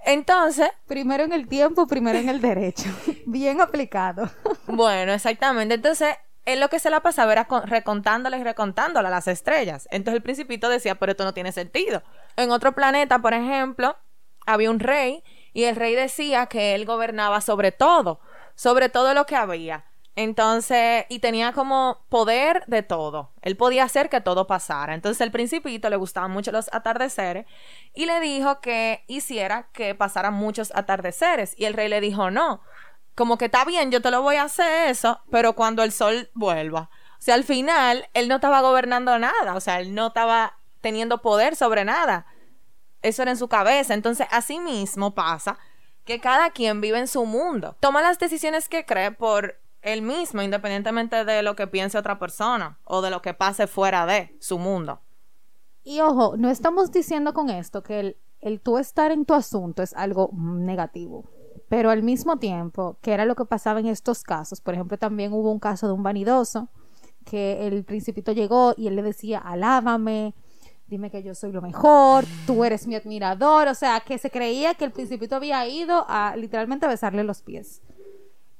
Entonces. 0.04 0.70
Primero 0.86 1.24
en 1.24 1.32
el 1.32 1.48
tiempo, 1.48 1.86
primero 1.86 2.18
en 2.18 2.28
el 2.28 2.40
derecho. 2.40 2.88
Bien 3.26 3.60
aplicado. 3.60 4.30
bueno, 4.66 5.12
exactamente. 5.12 5.74
Entonces, 5.74 6.16
él 6.44 6.60
lo 6.60 6.68
que 6.68 6.78
se 6.78 6.90
la 6.90 7.00
pasaba 7.00 7.32
era 7.32 7.48
recontándole 7.64 8.38
y 8.38 8.44
recontándole 8.44 9.08
a 9.08 9.10
las 9.10 9.28
estrellas. 9.28 9.88
Entonces 9.90 10.16
el 10.16 10.22
principito 10.22 10.68
decía, 10.68 10.94
pero 10.96 11.12
esto 11.12 11.24
no 11.24 11.34
tiene 11.34 11.52
sentido. 11.52 12.02
En 12.36 12.50
otro 12.50 12.72
planeta, 12.72 13.18
por 13.18 13.32
ejemplo, 13.32 13.96
había 14.46 14.70
un 14.70 14.80
rey 14.80 15.24
y 15.52 15.64
el 15.64 15.76
rey 15.76 15.94
decía 15.94 16.46
que 16.46 16.74
él 16.74 16.84
gobernaba 16.84 17.40
sobre 17.40 17.72
todo, 17.72 18.20
sobre 18.54 18.88
todo 18.88 19.14
lo 19.14 19.24
que 19.24 19.36
había. 19.36 19.84
Entonces, 20.16 21.06
y 21.08 21.18
tenía 21.18 21.52
como 21.52 22.04
poder 22.08 22.64
de 22.66 22.82
todo. 22.82 23.32
Él 23.42 23.56
podía 23.56 23.82
hacer 23.82 24.08
que 24.08 24.20
todo 24.20 24.46
pasara. 24.46 24.94
Entonces, 24.94 25.20
el 25.20 25.32
principito 25.32 25.90
le 25.90 25.96
gustaban 25.96 26.30
mucho 26.30 26.52
los 26.52 26.72
atardeceres 26.72 27.46
y 27.94 28.06
le 28.06 28.20
dijo 28.20 28.60
que 28.60 29.04
hiciera 29.08 29.68
que 29.72 29.94
pasaran 29.94 30.34
muchos 30.34 30.72
atardeceres. 30.74 31.54
Y 31.58 31.64
el 31.64 31.74
rey 31.74 31.88
le 31.88 32.00
dijo, 32.00 32.30
no, 32.30 32.60
como 33.16 33.38
que 33.38 33.46
está 33.46 33.64
bien, 33.64 33.90
yo 33.90 34.00
te 34.02 34.12
lo 34.12 34.22
voy 34.22 34.36
a 34.36 34.44
hacer 34.44 34.88
eso, 34.88 35.20
pero 35.30 35.54
cuando 35.54 35.82
el 35.82 35.90
sol 35.90 36.30
vuelva. 36.34 36.90
O 37.14 37.22
sea, 37.24 37.34
al 37.34 37.44
final, 37.44 38.08
él 38.14 38.28
no 38.28 38.36
estaba 38.36 38.60
gobernando 38.60 39.18
nada, 39.18 39.54
o 39.54 39.60
sea, 39.60 39.80
él 39.80 39.94
no 39.94 40.08
estaba 40.08 40.58
teniendo 40.80 41.22
poder 41.22 41.56
sobre 41.56 41.84
nada. 41.84 42.26
Eso 43.02 43.22
era 43.22 43.32
en 43.32 43.36
su 43.36 43.48
cabeza. 43.48 43.94
Entonces, 43.94 44.28
así 44.30 44.60
mismo 44.60 45.14
pasa 45.14 45.58
que 46.04 46.20
cada 46.20 46.50
quien 46.50 46.80
vive 46.80 46.98
en 46.98 47.08
su 47.08 47.24
mundo. 47.24 47.76
Toma 47.80 48.02
las 48.02 48.18
decisiones 48.18 48.68
que 48.68 48.84
cree 48.84 49.10
por 49.10 49.58
él 49.84 50.02
mismo, 50.02 50.42
independientemente 50.42 51.24
de 51.24 51.42
lo 51.42 51.54
que 51.54 51.66
piense 51.66 51.98
otra 51.98 52.18
persona 52.18 52.78
o 52.84 53.02
de 53.02 53.10
lo 53.10 53.22
que 53.22 53.34
pase 53.34 53.66
fuera 53.66 54.06
de 54.06 54.36
su 54.40 54.58
mundo. 54.58 55.00
Y 55.84 56.00
ojo, 56.00 56.36
no 56.36 56.48
estamos 56.48 56.90
diciendo 56.90 57.34
con 57.34 57.50
esto 57.50 57.82
que 57.82 58.00
el, 58.00 58.16
el 58.40 58.60
tú 58.60 58.78
estar 58.78 59.12
en 59.12 59.26
tu 59.26 59.34
asunto 59.34 59.82
es 59.82 59.92
algo 59.94 60.30
negativo. 60.32 61.24
Pero 61.68 61.90
al 61.90 62.02
mismo 62.02 62.38
tiempo, 62.38 62.98
que 63.02 63.12
era 63.12 63.26
lo 63.26 63.34
que 63.34 63.44
pasaba 63.44 63.80
en 63.80 63.86
estos 63.86 64.22
casos, 64.22 64.60
por 64.60 64.74
ejemplo, 64.74 64.98
también 64.98 65.32
hubo 65.32 65.52
un 65.52 65.60
caso 65.60 65.86
de 65.86 65.92
un 65.92 66.02
vanidoso 66.02 66.68
que 67.24 67.66
el 67.66 67.84
principito 67.84 68.32
llegó 68.32 68.74
y 68.76 68.86
él 68.86 68.96
le 68.96 69.02
decía, 69.02 69.38
alábame, 69.38 70.34
dime 70.86 71.10
que 71.10 71.22
yo 71.22 71.34
soy 71.34 71.52
lo 71.52 71.62
mejor, 71.62 72.24
tú 72.46 72.64
eres 72.64 72.86
mi 72.86 72.94
admirador, 72.94 73.68
o 73.68 73.74
sea, 73.74 74.00
que 74.00 74.18
se 74.18 74.30
creía 74.30 74.74
que 74.74 74.84
el 74.84 74.92
principito 74.92 75.36
había 75.36 75.66
ido 75.66 76.04
a 76.08 76.36
literalmente 76.36 76.86
besarle 76.86 77.24
los 77.24 77.42
pies. 77.42 77.82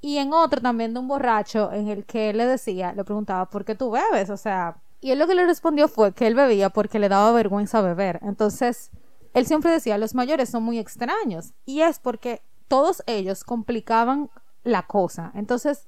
Y 0.05 0.19
en 0.19 0.35
otro 0.35 0.61
también 0.61 0.93
de 0.93 1.01
un 1.01 1.09
borracho 1.09 1.73
en 1.73 1.89
el 1.89 2.05
que 2.05 2.29
él 2.29 2.37
le 2.37 2.45
decía, 2.45 2.93
le 2.93 3.05
preguntaba, 3.05 3.49
¿por 3.49 3.65
qué 3.65 3.75
tú 3.75 3.91
bebes? 3.91 4.29
O 4.29 4.37
sea, 4.37 4.77
y 5.01 5.13
él 5.13 5.19
lo 5.19 5.27
que 5.27 5.35
le 5.35 5.47
respondió 5.47 5.89
fue 5.89 6.13
que 6.13 6.27
él 6.27 6.35
bebía 6.35 6.69
porque 6.69 6.99
le 6.99 7.09
daba 7.09 7.33
vergüenza 7.33 7.81
beber. 7.81 8.21
Entonces, 8.23 8.91
él 9.33 9.47
siempre 9.47 9.71
decía, 9.71 9.97
los 9.97 10.15
mayores 10.15 10.51
son 10.51 10.63
muy 10.63 10.79
extraños. 10.79 11.55
Y 11.65 11.81
es 11.81 12.01
porque 12.01 12.43
todos 12.69 13.03
ellos 13.07 13.45
complicaban 13.45 14.29
la 14.63 14.83
cosa. 14.83 15.33
Entonces, 15.35 15.87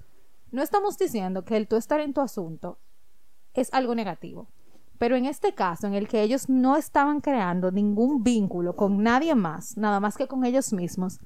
no 0.51 0.63
estamos 0.63 0.97
diciendo 0.97 1.45
que 1.45 1.59
el 1.59 1.69
tú 1.69 1.77
estar 1.77 2.01
en 2.01 2.15
tu 2.15 2.23
asunto 2.23 2.79
es 3.53 3.69
algo 3.75 3.95
negativo. 3.95 4.49
Pero 4.97 5.17
en 5.17 5.27
este 5.27 5.55
caso, 5.55 5.89
en 5.89 5.93
el 5.93 6.09
que 6.09 6.23
ellos 6.23 6.49
no 6.49 6.79
estaban 6.79 7.21
creando 7.21 7.71
ningún 7.71 8.23
vínculo 8.23 8.77
con 8.77 9.03
nadie 9.03 9.35
más, 9.35 9.77
nada 9.77 10.01
más 10.01 10.17
que 10.17 10.27
con 10.27 10.47
ellos 10.47 10.73
mismos, 10.73 11.21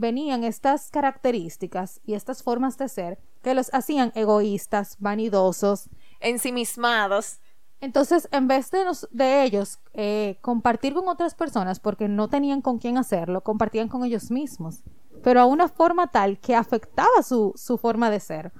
venían 0.00 0.44
estas 0.44 0.90
características 0.90 2.00
y 2.04 2.14
estas 2.14 2.42
formas 2.42 2.78
de 2.78 2.88
ser 2.88 3.18
que 3.42 3.54
los 3.54 3.72
hacían 3.72 4.12
egoístas, 4.14 4.96
vanidosos, 4.98 5.88
ensimismados. 6.20 7.40
Entonces, 7.80 8.28
en 8.32 8.48
vez 8.48 8.70
de, 8.70 8.84
de 9.10 9.44
ellos 9.44 9.78
eh, 9.92 10.38
compartir 10.40 10.94
con 10.94 11.08
otras 11.08 11.34
personas 11.34 11.80
porque 11.80 12.08
no 12.08 12.28
tenían 12.28 12.62
con 12.62 12.78
quién 12.78 12.98
hacerlo, 12.98 13.42
compartían 13.42 13.88
con 13.88 14.04
ellos 14.04 14.30
mismos, 14.30 14.82
pero 15.22 15.40
a 15.40 15.46
una 15.46 15.68
forma 15.68 16.10
tal 16.10 16.38
que 16.38 16.54
afectaba 16.54 17.22
su, 17.22 17.52
su 17.56 17.78
forma 17.78 18.10
de 18.10 18.20
ser. 18.20 18.52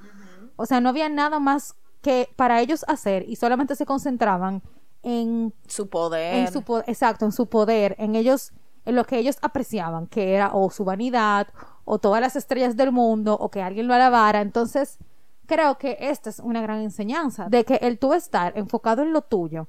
O 0.56 0.66
sea, 0.66 0.80
no 0.80 0.90
había 0.90 1.08
nada 1.08 1.40
más 1.40 1.74
que 2.02 2.28
para 2.36 2.60
ellos 2.60 2.84
hacer 2.86 3.24
y 3.28 3.36
solamente 3.36 3.76
se 3.76 3.86
concentraban 3.86 4.62
en 5.02 5.54
su 5.66 5.88
poder. 5.88 6.34
En 6.34 6.52
su 6.52 6.62
exacto, 6.86 7.24
en 7.24 7.32
su 7.32 7.46
poder, 7.46 7.96
en 7.98 8.14
ellos, 8.14 8.52
en 8.84 8.94
lo 8.96 9.04
que 9.04 9.18
ellos 9.18 9.38
apreciaban, 9.42 10.06
que 10.06 10.34
era 10.34 10.54
o 10.54 10.70
su 10.70 10.84
vanidad, 10.84 11.48
o 11.84 11.98
todas 11.98 12.20
las 12.20 12.36
estrellas 12.36 12.76
del 12.76 12.92
mundo, 12.92 13.34
o 13.34 13.50
que 13.50 13.62
alguien 13.62 13.86
lo 13.86 13.94
alabara. 13.94 14.40
Entonces, 14.40 14.98
creo 15.46 15.78
que 15.78 15.96
esta 16.00 16.30
es 16.30 16.38
una 16.38 16.62
gran 16.62 16.80
enseñanza, 16.80 17.48
de 17.48 17.64
que 17.64 17.74
el 17.82 17.98
tú 17.98 18.14
estar 18.14 18.56
enfocado 18.56 19.02
en 19.02 19.12
lo 19.12 19.22
tuyo, 19.22 19.66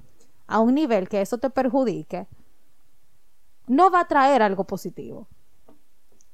a 0.48 0.60
un 0.60 0.76
nivel 0.76 1.10
que 1.10 1.22
eso 1.22 1.38
te 1.38 1.50
perjudique, 1.50 2.28
no 3.68 3.90
va 3.90 4.02
a 4.02 4.08
traer 4.08 4.42
algo 4.42 4.66
positivo. 4.66 5.28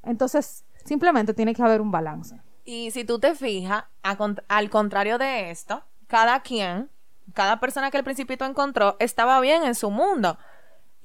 Entonces, 0.03 0.65
simplemente 0.85 1.33
tiene 1.33 1.53
que 1.53 1.61
haber 1.61 1.81
un 1.81 1.91
balance. 1.91 2.41
Y 2.65 2.91
si 2.91 3.05
tú 3.05 3.19
te 3.19 3.35
fijas, 3.35 3.85
al 4.01 4.69
contrario 4.69 5.17
de 5.17 5.51
esto, 5.51 5.83
cada 6.07 6.41
quien, 6.41 6.89
cada 7.33 7.59
persona 7.59 7.91
que 7.91 7.97
el 7.97 8.03
principito 8.03 8.45
encontró 8.45 8.95
estaba 8.99 9.39
bien 9.39 9.63
en 9.63 9.75
su 9.75 9.91
mundo. 9.91 10.37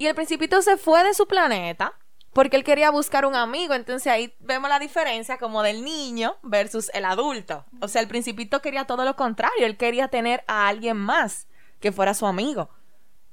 Y 0.02 0.08
el 0.08 0.16
principito 0.16 0.60
se 0.62 0.78
fue 0.78 1.04
de 1.04 1.14
su 1.14 1.28
planeta 1.28 1.92
porque 2.32 2.56
él 2.56 2.64
quería 2.64 2.90
buscar 2.90 3.24
un 3.24 3.36
amigo. 3.36 3.72
Entonces 3.72 4.08
ahí 4.12 4.34
vemos 4.40 4.68
la 4.68 4.80
diferencia 4.80 5.38
como 5.38 5.62
del 5.62 5.84
niño 5.84 6.38
versus 6.42 6.90
el 6.92 7.04
adulto. 7.04 7.66
O 7.80 7.86
sea, 7.86 8.02
el 8.02 8.08
principito 8.08 8.60
quería 8.60 8.84
todo 8.84 9.04
lo 9.04 9.14
contrario. 9.14 9.64
Él 9.64 9.76
quería 9.76 10.08
tener 10.08 10.42
a 10.48 10.66
alguien 10.66 10.96
más 10.96 11.46
que 11.78 11.92
fuera 11.92 12.14
su 12.14 12.26
amigo. 12.26 12.68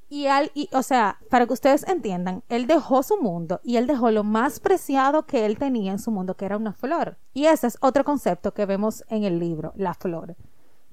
Y, 0.09 0.27
al, 0.27 0.51
y, 0.53 0.69
o 0.71 0.83
sea, 0.83 1.17
para 1.31 1.47
que 1.47 1.53
ustedes 1.53 1.87
entiendan, 1.87 2.43
él 2.49 2.67
dejó 2.67 3.01
su 3.01 3.17
mundo 3.17 3.61
y 3.63 3.77
él 3.77 3.87
dejó 3.87 4.11
lo 4.11 4.23
más 4.23 4.59
preciado 4.59 5.25
que 5.25 5.47
él 5.47 5.57
tenía 5.57 5.91
en 5.91 5.99
su 5.99 6.11
mundo, 6.11 6.37
que 6.37 6.45
era 6.45 6.57
una 6.57 6.73
flor. 6.73 7.17
Y 7.33 7.47
ese 7.47 7.65
es 7.65 7.79
otro 7.81 8.03
concepto 8.03 8.53
que 8.53 8.67
vemos 8.67 9.03
en 9.09 9.23
el 9.23 9.39
libro, 9.39 9.73
la 9.75 9.95
flor, 9.95 10.35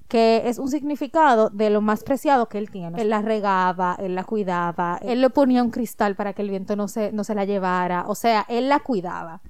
que 0.07 0.43
es 0.45 0.57
un 0.57 0.69
significado 0.69 1.49
de 1.49 1.69
lo 1.69 1.81
más 1.81 2.03
preciado 2.03 2.47
que 2.47 2.57
él 2.57 2.71
tiene. 2.71 3.01
Él 3.01 3.09
la 3.09 3.21
regaba, 3.21 3.95
él 3.99 4.15
la 4.15 4.23
cuidaba, 4.23 4.99
él 5.01 5.21
le 5.21 5.29
ponía 5.29 5.63
un 5.63 5.69
cristal 5.69 6.15
para 6.15 6.33
que 6.33 6.41
el 6.41 6.49
viento 6.49 6.75
no 6.75 6.87
se, 6.87 7.11
no 7.11 7.23
se 7.23 7.35
la 7.35 7.45
llevara, 7.45 8.05
o 8.07 8.15
sea, 8.15 8.45
él 8.47 8.69
la 8.69 8.79
cuidaba. 8.79 9.41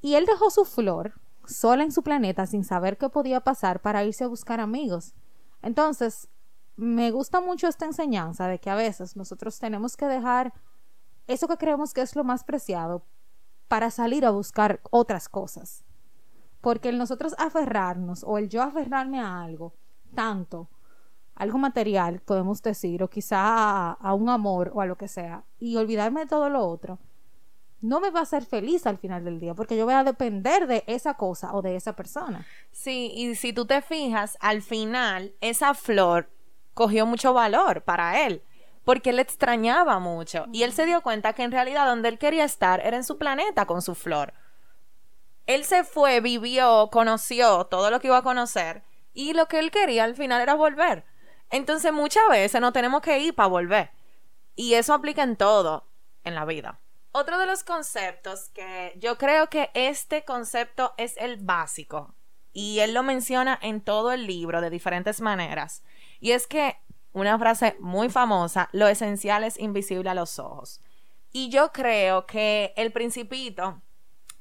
Y 0.00 0.14
él 0.14 0.26
dejó 0.26 0.50
su 0.50 0.64
flor 0.64 1.14
sola 1.44 1.82
en 1.82 1.92
su 1.92 2.02
planeta 2.02 2.46
sin 2.46 2.62
saber 2.62 2.98
qué 2.98 3.08
podía 3.08 3.40
pasar 3.40 3.80
para 3.80 4.04
irse 4.04 4.24
a 4.24 4.28
buscar 4.28 4.60
amigos. 4.60 5.14
Entonces, 5.62 6.28
me 6.76 7.10
gusta 7.10 7.40
mucho 7.40 7.66
esta 7.66 7.86
enseñanza 7.86 8.46
de 8.46 8.60
que 8.60 8.70
a 8.70 8.76
veces 8.76 9.16
nosotros 9.16 9.58
tenemos 9.58 9.96
que 9.96 10.06
dejar 10.06 10.52
eso 11.26 11.48
que 11.48 11.56
creemos 11.56 11.92
que 11.92 12.02
es 12.02 12.14
lo 12.14 12.22
más 12.22 12.44
preciado 12.44 13.04
para 13.66 13.90
salir 13.90 14.24
a 14.24 14.30
buscar 14.30 14.80
otras 14.90 15.28
cosas. 15.28 15.84
Porque 16.60 16.88
el 16.88 16.98
nosotros 16.98 17.34
aferrarnos 17.38 18.22
o 18.24 18.38
el 18.38 18.48
yo 18.48 18.62
aferrarme 18.62 19.20
a 19.20 19.42
algo, 19.42 19.74
tanto, 20.14 20.68
algo 21.38 21.58
material, 21.58 22.20
podemos 22.20 22.60
decir, 22.62 23.02
o 23.02 23.08
quizá 23.08 23.92
a, 23.92 24.14
un 24.14 24.28
amor 24.28 24.72
o 24.74 24.80
a 24.80 24.86
lo 24.86 24.96
que 24.96 25.06
sea, 25.06 25.44
y 25.60 25.76
olvidarme 25.76 26.20
de 26.20 26.26
todo 26.26 26.50
lo 26.50 26.66
otro, 26.66 26.98
no 27.80 28.00
me 28.00 28.10
va 28.10 28.20
a 28.20 28.22
hacer 28.24 28.44
feliz 28.44 28.86
al 28.86 28.98
final 28.98 29.24
del 29.24 29.38
día, 29.38 29.54
porque 29.54 29.76
yo 29.76 29.84
voy 29.84 29.94
a 29.94 30.02
depender 30.02 30.66
de 30.66 30.82
esa 30.88 31.14
cosa 31.14 31.54
o 31.54 31.62
de 31.62 31.76
esa 31.76 31.94
persona. 31.94 32.44
Sí, 32.72 33.12
y 33.14 33.36
si 33.36 33.52
tú 33.52 33.66
te 33.66 33.80
fijas, 33.82 34.36
al 34.40 34.62
final, 34.62 35.32
esa 35.40 35.74
flor 35.74 36.28
cogió 36.74 37.06
mucho 37.06 37.32
valor 37.32 37.82
para 37.82 38.26
él, 38.26 38.42
porque 38.84 39.10
él 39.10 39.20
extrañaba 39.20 40.00
mucho 40.00 40.46
y 40.52 40.64
él 40.64 40.72
se 40.72 40.86
dio 40.86 41.02
cuenta 41.02 41.34
que 41.34 41.44
en 41.44 41.52
realidad 41.52 41.86
donde 41.86 42.08
él 42.08 42.18
quería 42.18 42.44
estar 42.44 42.80
era 42.84 42.96
en 42.96 43.04
su 43.04 43.16
planeta 43.16 43.64
con 43.64 43.80
su 43.80 43.94
flor. 43.94 44.32
Él 45.46 45.64
se 45.64 45.84
fue, 45.84 46.20
vivió, 46.20 46.88
conoció 46.90 47.66
todo 47.66 47.90
lo 47.90 48.00
que 48.00 48.08
iba 48.08 48.18
a 48.18 48.22
conocer 48.22 48.82
y 49.18 49.32
lo 49.32 49.48
que 49.48 49.58
él 49.58 49.72
quería 49.72 50.04
al 50.04 50.14
final 50.14 50.40
era 50.40 50.54
volver. 50.54 51.04
Entonces 51.50 51.92
muchas 51.92 52.22
veces 52.30 52.60
no 52.60 52.72
tenemos 52.72 53.00
que 53.02 53.18
ir 53.18 53.34
para 53.34 53.48
volver. 53.48 53.90
Y 54.54 54.74
eso 54.74 54.94
aplica 54.94 55.24
en 55.24 55.34
todo 55.34 55.88
en 56.22 56.36
la 56.36 56.44
vida. 56.44 56.78
Otro 57.10 57.36
de 57.36 57.46
los 57.46 57.64
conceptos 57.64 58.50
que 58.50 58.92
yo 58.94 59.18
creo 59.18 59.48
que 59.48 59.72
este 59.74 60.24
concepto 60.24 60.94
es 60.98 61.16
el 61.16 61.36
básico 61.38 62.14
y 62.52 62.78
él 62.78 62.94
lo 62.94 63.02
menciona 63.02 63.58
en 63.60 63.80
todo 63.80 64.12
el 64.12 64.24
libro 64.24 64.60
de 64.60 64.70
diferentes 64.70 65.20
maneras 65.20 65.82
y 66.20 66.30
es 66.30 66.46
que 66.46 66.76
una 67.12 67.36
frase 67.40 67.74
muy 67.80 68.10
famosa, 68.10 68.68
lo 68.70 68.86
esencial 68.86 69.42
es 69.42 69.58
invisible 69.58 70.10
a 70.10 70.14
los 70.14 70.38
ojos. 70.38 70.80
Y 71.32 71.48
yo 71.48 71.72
creo 71.72 72.24
que 72.24 72.72
el 72.76 72.92
principito 72.92 73.82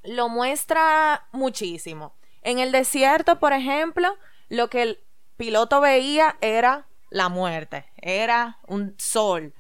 lo 0.04 0.30
muestra 0.30 1.28
muchísimo. 1.32 2.14
En 2.44 2.60
el 2.60 2.72
desierto, 2.72 3.40
por 3.40 3.54
ejemplo, 3.54 4.16
lo 4.50 4.70
que 4.70 4.82
el 4.82 5.00
piloto 5.38 5.82
veía 5.82 6.38
era 6.42 6.88
la 7.10 7.30
muerte, 7.30 7.86
era 7.98 8.58
un 8.68 8.96
sol, 8.98 9.54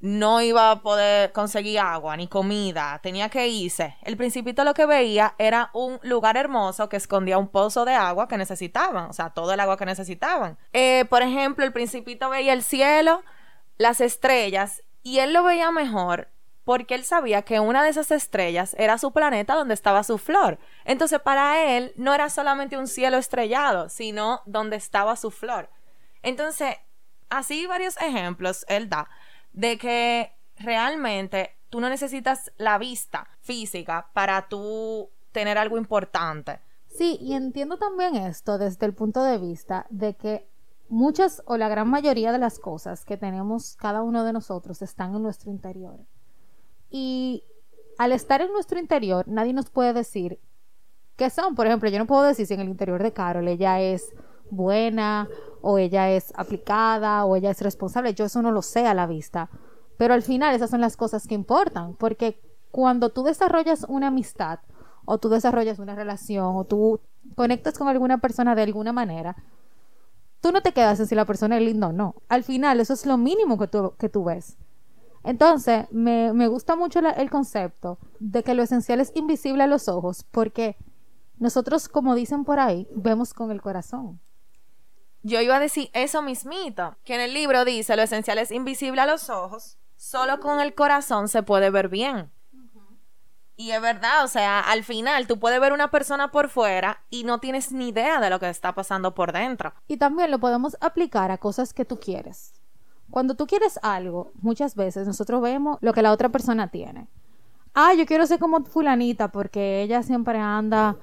no 0.00 0.42
iba 0.42 0.70
a 0.70 0.82
poder 0.82 1.32
conseguir 1.32 1.78
agua 1.78 2.14
ni 2.16 2.28
comida, 2.28 3.00
tenía 3.02 3.30
que 3.30 3.48
irse. 3.48 3.96
El 4.02 4.18
principito 4.18 4.62
lo 4.62 4.74
que 4.74 4.84
veía 4.84 5.34
era 5.38 5.70
un 5.72 5.98
lugar 6.02 6.36
hermoso 6.36 6.90
que 6.90 6.98
escondía 6.98 7.38
un 7.38 7.48
pozo 7.48 7.86
de 7.86 7.94
agua 7.94 8.28
que 8.28 8.36
necesitaban, 8.36 9.08
o 9.08 9.12
sea, 9.14 9.30
todo 9.30 9.54
el 9.54 9.60
agua 9.60 9.78
que 9.78 9.86
necesitaban. 9.86 10.58
Eh, 10.74 11.06
por 11.08 11.22
ejemplo, 11.22 11.64
el 11.64 11.72
principito 11.72 12.28
veía 12.28 12.52
el 12.52 12.62
cielo, 12.62 13.22
las 13.78 14.02
estrellas, 14.02 14.82
y 15.02 15.20
él 15.20 15.32
lo 15.32 15.42
veía 15.42 15.70
mejor 15.70 16.28
porque 16.64 16.94
él 16.94 17.04
sabía 17.04 17.42
que 17.42 17.60
una 17.60 17.82
de 17.82 17.90
esas 17.90 18.10
estrellas 18.10 18.74
era 18.78 18.98
su 18.98 19.12
planeta 19.12 19.54
donde 19.54 19.74
estaba 19.74 20.02
su 20.02 20.18
flor. 20.18 20.58
Entonces, 20.84 21.20
para 21.20 21.76
él 21.76 21.92
no 21.96 22.14
era 22.14 22.30
solamente 22.30 22.78
un 22.78 22.88
cielo 22.88 23.18
estrellado, 23.18 23.88
sino 23.88 24.40
donde 24.46 24.76
estaba 24.76 25.16
su 25.16 25.30
flor. 25.30 25.68
Entonces, 26.22 26.76
así 27.28 27.66
varios 27.66 27.96
ejemplos 28.00 28.64
él 28.68 28.88
da 28.88 29.08
de 29.52 29.78
que 29.78 30.32
realmente 30.56 31.56
tú 31.68 31.80
no 31.80 31.88
necesitas 31.88 32.52
la 32.56 32.78
vista 32.78 33.28
física 33.40 34.10
para 34.12 34.48
tú 34.48 35.10
tener 35.32 35.58
algo 35.58 35.76
importante. 35.78 36.60
Sí, 36.86 37.18
y 37.20 37.34
entiendo 37.34 37.76
también 37.76 38.14
esto 38.14 38.56
desde 38.56 38.86
el 38.86 38.94
punto 38.94 39.22
de 39.22 39.38
vista 39.38 39.86
de 39.90 40.14
que 40.14 40.48
muchas 40.88 41.42
o 41.46 41.56
la 41.56 41.68
gran 41.68 41.88
mayoría 41.88 42.30
de 42.30 42.38
las 42.38 42.58
cosas 42.58 43.04
que 43.04 43.16
tenemos 43.16 43.76
cada 43.76 44.02
uno 44.02 44.24
de 44.24 44.32
nosotros 44.32 44.80
están 44.82 45.14
en 45.14 45.22
nuestro 45.22 45.50
interior. 45.50 45.98
Y 46.96 47.42
al 47.98 48.12
estar 48.12 48.40
en 48.40 48.52
nuestro 48.52 48.78
interior, 48.78 49.26
nadie 49.26 49.52
nos 49.52 49.68
puede 49.68 49.92
decir 49.92 50.38
qué 51.16 51.28
son. 51.28 51.56
Por 51.56 51.66
ejemplo, 51.66 51.90
yo 51.90 51.98
no 51.98 52.06
puedo 52.06 52.22
decir 52.22 52.46
si 52.46 52.54
en 52.54 52.60
el 52.60 52.68
interior 52.68 53.02
de 53.02 53.12
Carol 53.12 53.48
ella 53.48 53.80
es 53.80 54.14
buena 54.48 55.28
o 55.60 55.78
ella 55.78 56.08
es 56.12 56.32
aplicada 56.36 57.24
o 57.24 57.34
ella 57.34 57.50
es 57.50 57.60
responsable. 57.62 58.14
Yo 58.14 58.26
eso 58.26 58.42
no 58.42 58.52
lo 58.52 58.62
sé 58.62 58.86
a 58.86 58.94
la 58.94 59.08
vista. 59.08 59.50
Pero 59.98 60.14
al 60.14 60.22
final 60.22 60.54
esas 60.54 60.70
son 60.70 60.80
las 60.80 60.96
cosas 60.96 61.26
que 61.26 61.34
importan, 61.34 61.96
porque 61.96 62.40
cuando 62.70 63.10
tú 63.10 63.24
desarrollas 63.24 63.84
una 63.88 64.06
amistad 64.06 64.60
o 65.04 65.18
tú 65.18 65.30
desarrollas 65.30 65.80
una 65.80 65.96
relación 65.96 66.54
o 66.54 66.62
tú 66.62 67.00
conectas 67.34 67.76
con 67.76 67.88
alguna 67.88 68.18
persona 68.18 68.54
de 68.54 68.62
alguna 68.62 68.92
manera, 68.92 69.34
tú 70.40 70.52
no 70.52 70.62
te 70.62 70.70
quedas 70.70 71.00
en 71.00 71.08
si 71.08 71.16
la 71.16 71.24
persona 71.24 71.56
es 71.56 71.64
linda 71.64 71.88
o 71.88 71.92
no. 71.92 72.14
Al 72.28 72.44
final 72.44 72.78
eso 72.78 72.92
es 72.92 73.04
lo 73.04 73.16
mínimo 73.16 73.58
que 73.58 73.66
tú, 73.66 73.94
que 73.98 74.08
tú 74.08 74.22
ves. 74.22 74.56
Entonces, 75.24 75.86
me, 75.90 76.32
me 76.32 76.46
gusta 76.48 76.76
mucho 76.76 77.00
la- 77.00 77.10
el 77.10 77.30
concepto 77.30 77.98
de 78.20 78.42
que 78.42 78.54
lo 78.54 78.62
esencial 78.62 79.00
es 79.00 79.10
invisible 79.14 79.62
a 79.62 79.66
los 79.66 79.88
ojos, 79.88 80.24
porque 80.30 80.76
nosotros, 81.38 81.88
como 81.88 82.14
dicen 82.14 82.44
por 82.44 82.60
ahí, 82.60 82.86
vemos 82.94 83.34
con 83.34 83.50
el 83.50 83.60
corazón. 83.62 84.20
Yo 85.22 85.40
iba 85.40 85.56
a 85.56 85.60
decir 85.60 85.90
eso 85.94 86.20
mismito, 86.22 86.96
que 87.04 87.14
en 87.14 87.22
el 87.22 87.32
libro 87.34 87.64
dice 87.64 87.96
lo 87.96 88.02
esencial 88.02 88.38
es 88.38 88.50
invisible 88.50 89.00
a 89.00 89.06
los 89.06 89.30
ojos, 89.30 89.78
solo 89.96 90.38
con 90.40 90.60
el 90.60 90.74
corazón 90.74 91.28
se 91.28 91.42
puede 91.42 91.70
ver 91.70 91.88
bien. 91.88 92.30
Y 93.56 93.70
es 93.70 93.80
verdad, 93.80 94.24
o 94.24 94.28
sea, 94.28 94.60
al 94.60 94.82
final 94.82 95.26
tú 95.28 95.38
puedes 95.38 95.60
ver 95.60 95.72
una 95.72 95.90
persona 95.90 96.32
por 96.32 96.48
fuera 96.48 97.04
y 97.08 97.22
no 97.22 97.38
tienes 97.38 97.70
ni 97.72 97.88
idea 97.90 98.20
de 98.20 98.28
lo 98.28 98.40
que 98.40 98.48
está 98.50 98.74
pasando 98.74 99.14
por 99.14 99.32
dentro. 99.32 99.72
Y 99.86 99.96
también 99.96 100.30
lo 100.32 100.40
podemos 100.40 100.76
aplicar 100.80 101.30
a 101.30 101.38
cosas 101.38 101.72
que 101.72 101.84
tú 101.84 101.98
quieres. 102.00 102.52
Cuando 103.10 103.34
tú 103.34 103.46
quieres 103.46 103.78
algo, 103.82 104.32
muchas 104.40 104.74
veces 104.74 105.06
nosotros 105.06 105.40
vemos 105.42 105.78
lo 105.80 105.92
que 105.92 106.02
la 106.02 106.12
otra 106.12 106.28
persona 106.30 106.68
tiene. 106.70 107.06
Ah, 107.74 107.92
yo 107.94 108.06
quiero 108.06 108.26
ser 108.26 108.38
como 108.38 108.64
fulanita 108.64 109.28
porque 109.28 109.82
ella 109.82 110.02
siempre 110.02 110.38
anda 110.38 110.96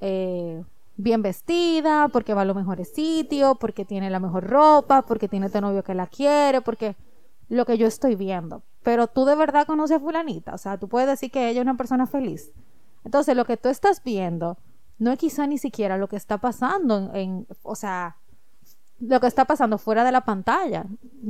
eh, 0.00 0.62
bien 0.96 1.22
vestida, 1.22 2.08
porque 2.08 2.34
va 2.34 2.42
a 2.42 2.44
los 2.44 2.56
mejores 2.56 2.92
sitios, 2.92 3.56
porque 3.58 3.84
tiene 3.84 4.10
la 4.10 4.20
mejor 4.20 4.44
ropa, 4.48 5.02
porque 5.02 5.28
tiene 5.28 5.46
este 5.46 5.60
novio 5.60 5.82
que 5.82 5.94
la 5.94 6.06
quiere, 6.06 6.60
porque 6.60 6.96
lo 7.48 7.64
que 7.66 7.78
yo 7.78 7.86
estoy 7.86 8.14
viendo. 8.14 8.62
Pero 8.82 9.06
tú 9.06 9.24
de 9.24 9.34
verdad 9.34 9.66
conoces 9.66 9.96
a 9.96 10.00
fulanita, 10.00 10.54
o 10.54 10.58
sea, 10.58 10.78
tú 10.78 10.88
puedes 10.88 11.08
decir 11.08 11.30
que 11.30 11.48
ella 11.48 11.60
es 11.60 11.64
una 11.64 11.76
persona 11.76 12.06
feliz. 12.06 12.52
Entonces, 13.04 13.36
lo 13.36 13.44
que 13.44 13.56
tú 13.56 13.68
estás 13.68 14.02
viendo 14.04 14.56
no 14.98 15.10
es 15.10 15.18
quizá 15.18 15.46
ni 15.46 15.58
siquiera 15.58 15.98
lo 15.98 16.08
que 16.08 16.16
está 16.16 16.38
pasando 16.38 16.96
en, 16.98 17.16
en- 17.16 17.46
o 17.62 17.74
sea, 17.74 18.16
lo 19.00 19.20
que 19.20 19.26
está 19.26 19.44
pasando 19.44 19.78
fuera 19.78 20.04
de 20.04 20.12
la 20.12 20.24
pantalla. 20.24 20.84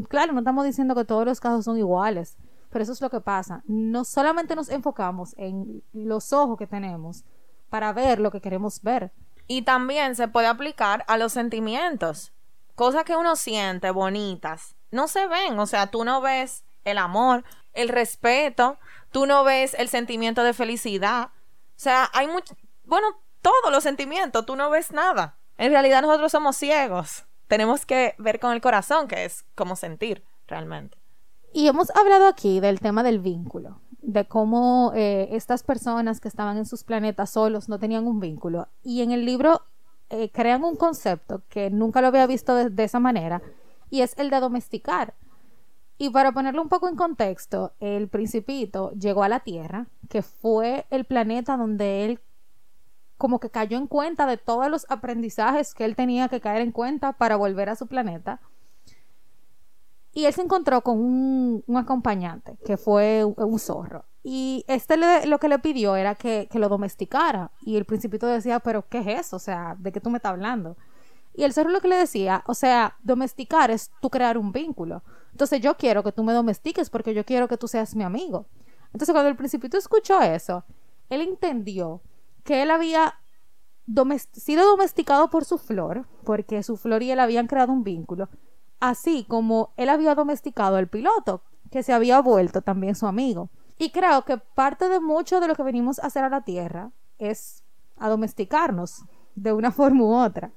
Claro, 0.09 0.33
no 0.33 0.41
estamos 0.41 0.65
diciendo 0.65 0.95
que 0.95 1.05
todos 1.05 1.25
los 1.25 1.41
casos 1.41 1.65
son 1.65 1.79
iguales, 1.79 2.37
pero 2.71 2.83
eso 2.83 2.93
es 2.93 3.01
lo 3.01 3.11
que 3.11 3.21
pasa. 3.21 3.63
No 3.67 4.05
solamente 4.05 4.57
nos 4.57 4.69
enfocamos 4.69 5.35
en 5.39 5.83
los 5.93 6.33
ojos 6.33 6.59
que 6.59 6.67
tenemos 6.67 7.25
para 7.71 7.93
ver 7.93 8.21
lo 8.21 8.31
que 8.31 8.41
queremos 8.41 8.83
ver. 8.83 9.13
Y 9.47 9.63
también 9.63 10.15
se 10.17 10.29
puede 10.29 10.47
aplicar 10.47 11.05
a 11.07 11.17
los 11.17 11.33
sentimientos. 11.33 12.33
Cosas 12.75 13.05
que 13.05 13.17
uno 13.17 13.37
siente 13.37 13.91
bonitas. 13.91 14.75
No 14.91 15.09
se 15.09 15.27
ven. 15.27 15.59
O 15.59 15.67
sea, 15.67 15.89
tú 15.89 16.05
no 16.05 16.21
ves 16.21 16.65
el 16.85 16.99
amor, 16.99 17.45
el 17.73 17.89
respeto, 17.89 18.79
tú 19.11 19.27
no 19.27 19.45
ves 19.45 19.75
el 19.75 19.89
sentimiento 19.89 20.43
de 20.43 20.53
felicidad. 20.55 21.27
O 21.27 21.31
sea, 21.77 22.11
hay 22.13 22.27
mucho... 22.27 22.55
Bueno, 22.85 23.07
todos 23.43 23.71
los 23.71 23.83
sentimientos, 23.83 24.47
tú 24.47 24.57
no 24.57 24.71
ves 24.71 24.93
nada. 24.93 25.37
En 25.59 25.71
realidad 25.71 26.03
nosotros 26.03 26.33
somos 26.33 26.57
ciegos. 26.57 27.25
Tenemos 27.49 27.87
que 27.87 28.15
ver 28.19 28.41
con 28.41 28.53
el 28.53 28.61
corazón, 28.61 29.09
que 29.09 29.25
es 29.25 29.45
como 29.55 29.77
sentir 29.77 30.25
realmente. 30.47 30.97
Y 31.53 31.69
hemos 31.69 31.91
hablado 31.95 32.27
aquí 32.27 32.61
del 32.61 32.81
tema 32.81 33.03
del 33.03 33.21
vínculo, 33.21 33.81
de 34.01 34.27
cómo 34.27 34.93
eh, 34.95 35.29
estas 35.33 35.63
personas 35.63 36.21
que 36.21 36.29
estaban 36.29 36.57
en 36.57 36.67
sus 36.67 36.85
planetas 36.85 37.31
solos 37.31 37.69
no 37.69 37.79
tenían 37.79 38.07
un 38.07 38.19
vínculo. 38.19 38.69
Y 38.83 39.03
en 39.03 39.13
el 39.13 39.25
libro 39.25 39.63
eh, 40.11 40.31
crean 40.31 40.65
un 40.65 40.77
concepto 40.77 41.43
que 41.49 41.71
nunca 41.71 42.01
lo 42.01 42.09
había 42.09 42.27
visto 42.27 42.55
de, 42.55 42.71
de 42.71 42.85
esa 42.85 42.99
manera, 42.99 43.41
y 43.91 44.01
es 44.01 44.19
el 44.19 44.31
de 44.31 44.41
domesticar. 44.41 45.15
Y 45.97 46.11
para 46.11 46.33
ponerlo 46.33 46.61
un 46.61 46.69
poco 46.69 46.89
en 46.89 46.97
contexto, 46.97 47.73
el 47.79 48.09
principito 48.09 48.91
llegó 48.93 49.23
a 49.23 49.29
la 49.29 49.41
Tierra, 49.41 49.87
que 50.09 50.23
fue 50.23 50.87
el 50.91 51.05
planeta 51.05 51.57
donde 51.57 52.05
él 52.05 52.21
como 53.25 53.41
que 53.41 53.49
cayó 53.49 53.79
en 53.79 53.87
cuenta 53.87 54.27
de 54.27 54.37
todos 54.37 54.71
los 54.71 54.85
aprendizajes 54.91 55.73
que 55.73 55.87
él 55.87 55.97
tenía 55.97 56.29
que 56.29 56.43
caer 56.43 56.61
en 56.61 56.73
cuenta 56.73 57.15
para 57.15 57.37
volver 57.37 57.71
a 57.71 57.75
su 57.75 57.87
planeta. 57.87 58.39
Y 60.13 60.27
él 60.27 60.35
se 60.35 60.43
encontró 60.43 60.83
con 60.83 60.99
un, 61.01 61.65
acompañante, 61.75 62.59
que 62.67 62.77
fue 62.77 63.25
un, 63.25 63.35
un 63.39 63.59
zorro. 63.59 64.05
Y 64.23 64.63
este 64.69 64.99
le- 64.99 65.25
lo 65.25 65.39
que 65.39 65.49
le 65.49 65.59
pidió 65.59 65.97
era 65.97 66.15
que, 66.17 66.49
que 66.53 66.59
lo 66.59 66.69
domesticara. 66.69 67.51
Y 67.63 67.79
el 67.79 67.87
principito 67.87 68.27
decía, 68.27 68.61
pero 68.61 68.87
¿qué 68.91 68.99
es 68.99 69.07
eso? 69.21 69.37
O 69.37 69.39
sea, 69.39 69.75
¿de 69.79 69.91
qué 69.91 70.03
tú 70.03 70.11
me 70.11 70.19
estás 70.19 70.33
hablando? 70.33 70.77
Y 71.33 71.45
el 71.45 71.55
zorro 71.55 71.71
lo 71.71 71.81
que 71.81 71.89
le 71.89 71.97
decía, 71.97 72.45
o 72.47 72.53
sea, 72.53 72.99
domesticar 73.03 73.71
es 73.71 73.91
tú 74.03 74.11
crear 74.11 74.37
un 74.37 74.53
vínculo. 74.53 75.03
Entonces 75.33 75.63
yo 75.63 75.79
quiero 75.79 76.03
que 76.03 76.13
tú 76.13 76.25
me 76.25 76.35
domestiques 76.35 76.91
porque 76.91 77.15
yo 77.15 77.25
quiero 77.25 77.49
que 77.49 77.57
tú 77.57 77.69
seas 77.69 77.97
mi 77.97 78.05
amigo. 78.05 78.45
Entonces 78.93 79.15
cuando 79.15 79.31
el 79.31 79.37
principito 79.37 79.79
escuchó 79.79 80.21
eso, 80.21 80.63
él 81.09 81.23
entendió 81.23 82.03
que 82.45 82.63
él 82.63 82.71
había 82.71 83.19
sido 84.33 84.67
domesticado 84.67 85.29
por 85.29 85.45
su 85.45 85.59
flor, 85.59 86.07
porque 86.25 86.63
su 86.63 86.77
flor 86.77 87.03
y 87.03 87.11
él 87.11 87.21
habían 87.21 87.47
creado 87.47 87.73
un 87.73 87.85
vínculo, 87.85 88.29
así 88.81 89.25
como 89.29 89.73
él 89.77 89.89
había 89.89 90.15
domesticado 90.15 90.77
al 90.77 90.89
piloto, 90.89 91.43
que 91.71 91.83
se 91.83 91.93
había 91.93 92.21
vuelto 92.21 92.63
también 92.63 92.95
su 92.95 93.07
amigo. 93.07 93.51
Y 93.79 93.91
creo 93.91 94.25
que 94.25 94.39
parte 94.39 94.89
de 94.89 95.01
mucho 95.01 95.41
de 95.41 95.49
lo 95.49 95.57
que 95.57 95.63
venimos 95.63 95.99
a 95.99 96.07
hacer 96.07 96.23
a 96.25 96.29
la 96.29 96.43
Tierra 96.43 96.93
es 97.19 97.65
a 97.99 98.09
domesticarnos 98.09 99.05
de 99.35 99.53
una 99.53 99.73
forma 99.73 100.05
u 100.05 100.15
otra. 100.15 100.53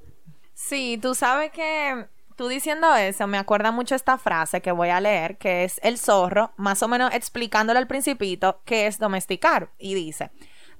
Sí, 0.53 0.99
tú 1.01 1.15
sabes 1.15 1.51
que 1.51 2.07
tú 2.35 2.47
diciendo 2.47 2.93
eso 2.95 3.27
me 3.27 3.37
acuerda 3.37 3.71
mucho 3.71 3.95
esta 3.95 4.17
frase 4.17 4.61
que 4.61 4.71
voy 4.71 4.89
a 4.89 5.01
leer, 5.01 5.37
que 5.37 5.63
es 5.63 5.79
el 5.83 5.97
zorro, 5.97 6.51
más 6.57 6.83
o 6.83 6.87
menos 6.87 7.13
explicándole 7.13 7.79
al 7.79 7.87
principito 7.87 8.61
qué 8.65 8.87
es 8.87 8.99
domesticar. 8.99 9.71
Y 9.77 9.95
dice, 9.95 10.31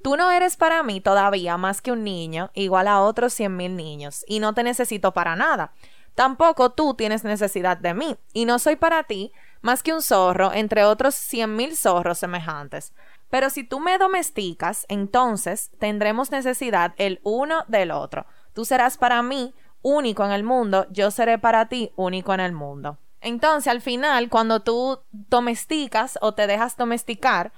tú 0.04 0.18
no 0.18 0.32
eres 0.32 0.58
para 0.58 0.84
mí 0.84 1.02
todavía 1.02 1.58
más 1.58 1.82
que 1.82 1.92
un 1.92 2.04
niño, 2.04 2.52
igual 2.54 2.88
a 2.88 3.02
otros 3.02 3.34
cien 3.34 3.56
mil 3.56 3.76
niños, 3.76 4.24
y 4.28 4.40
no 4.40 4.54
te 4.54 4.64
necesito 4.64 5.14
para 5.14 5.36
nada. 5.36 5.74
Tampoco 6.16 6.72
tú 6.72 6.94
tienes 6.96 7.24
necesidad 7.24 7.78
de 7.78 7.94
mí, 7.94 8.18
y 8.34 8.46
no 8.46 8.60
soy 8.60 8.76
para 8.76 9.04
ti 9.04 9.32
más 9.62 9.84
que 9.84 9.94
un 9.94 10.02
zorro 10.02 10.54
entre 10.54 10.86
otros 10.86 11.16
cien 11.16 11.56
mil 11.56 11.76
zorros 11.76 12.20
semejantes. 12.20 12.94
Pero 13.30 13.50
si 13.50 13.64
tú 13.64 13.80
me 13.80 13.98
domesticas, 13.98 14.86
entonces 14.88 15.72
tendremos 15.80 16.32
necesidad 16.32 16.94
el 16.98 17.20
uno 17.24 17.66
del 17.68 17.92
otro. 17.92 18.26
Tú 18.54 18.66
serás 18.66 18.98
para 18.98 19.22
mí 19.22 19.54
único 19.82 20.26
en 20.26 20.32
el 20.32 20.44
mundo, 20.44 20.88
yo 20.90 21.12
seré 21.12 21.38
para 21.38 21.68
ti 21.68 21.92
único 21.96 22.34
en 22.34 22.40
el 22.40 22.54
mundo. 22.54 22.98
Entonces, 23.22 23.68
al 23.68 23.82
final, 23.82 24.30
cuando 24.30 24.62
tú 24.62 25.00
domesticas 25.12 26.18
o 26.22 26.34
te 26.34 26.48
dejas 26.48 26.78
domesticar, 26.78 27.52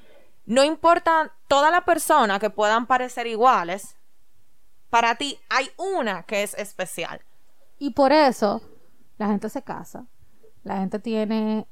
no 0.50 0.64
importa 0.64 1.32
toda 1.48 1.70
la 1.70 1.86
persona 1.86 2.40
que 2.40 2.50
puedan 2.50 2.88
parecer 2.88 3.28
iguales, 3.28 3.96
para 4.90 5.14
ti 5.14 5.38
hay 5.48 5.70
una 5.78 6.24
que 6.24 6.42
es 6.42 6.56
especial. 6.56 7.22
Y 7.78 7.92
por 7.92 8.12
eso 8.12 8.60
la 9.20 9.28
gente 9.28 9.48
se 9.50 9.62
casa, 9.62 10.08
la 10.64 10.80
gente 10.80 10.98
tiene 10.98 11.68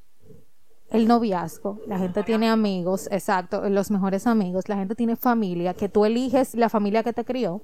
el 0.92 1.08
noviazgo, 1.08 1.82
la 1.88 1.98
gente 1.98 2.22
tiene 2.22 2.50
amigos, 2.50 3.08
exacto, 3.10 3.68
los 3.68 3.90
mejores 3.90 4.28
amigos, 4.28 4.70
la 4.70 4.76
gente 4.76 4.94
tiene 4.94 5.16
familia, 5.16 5.74
que 5.74 5.90
tú 5.90 6.06
eliges 6.06 6.54
la 6.54 6.70
familia 6.70 7.02
que 7.02 7.13
te 7.13 7.26
crió, 7.26 7.63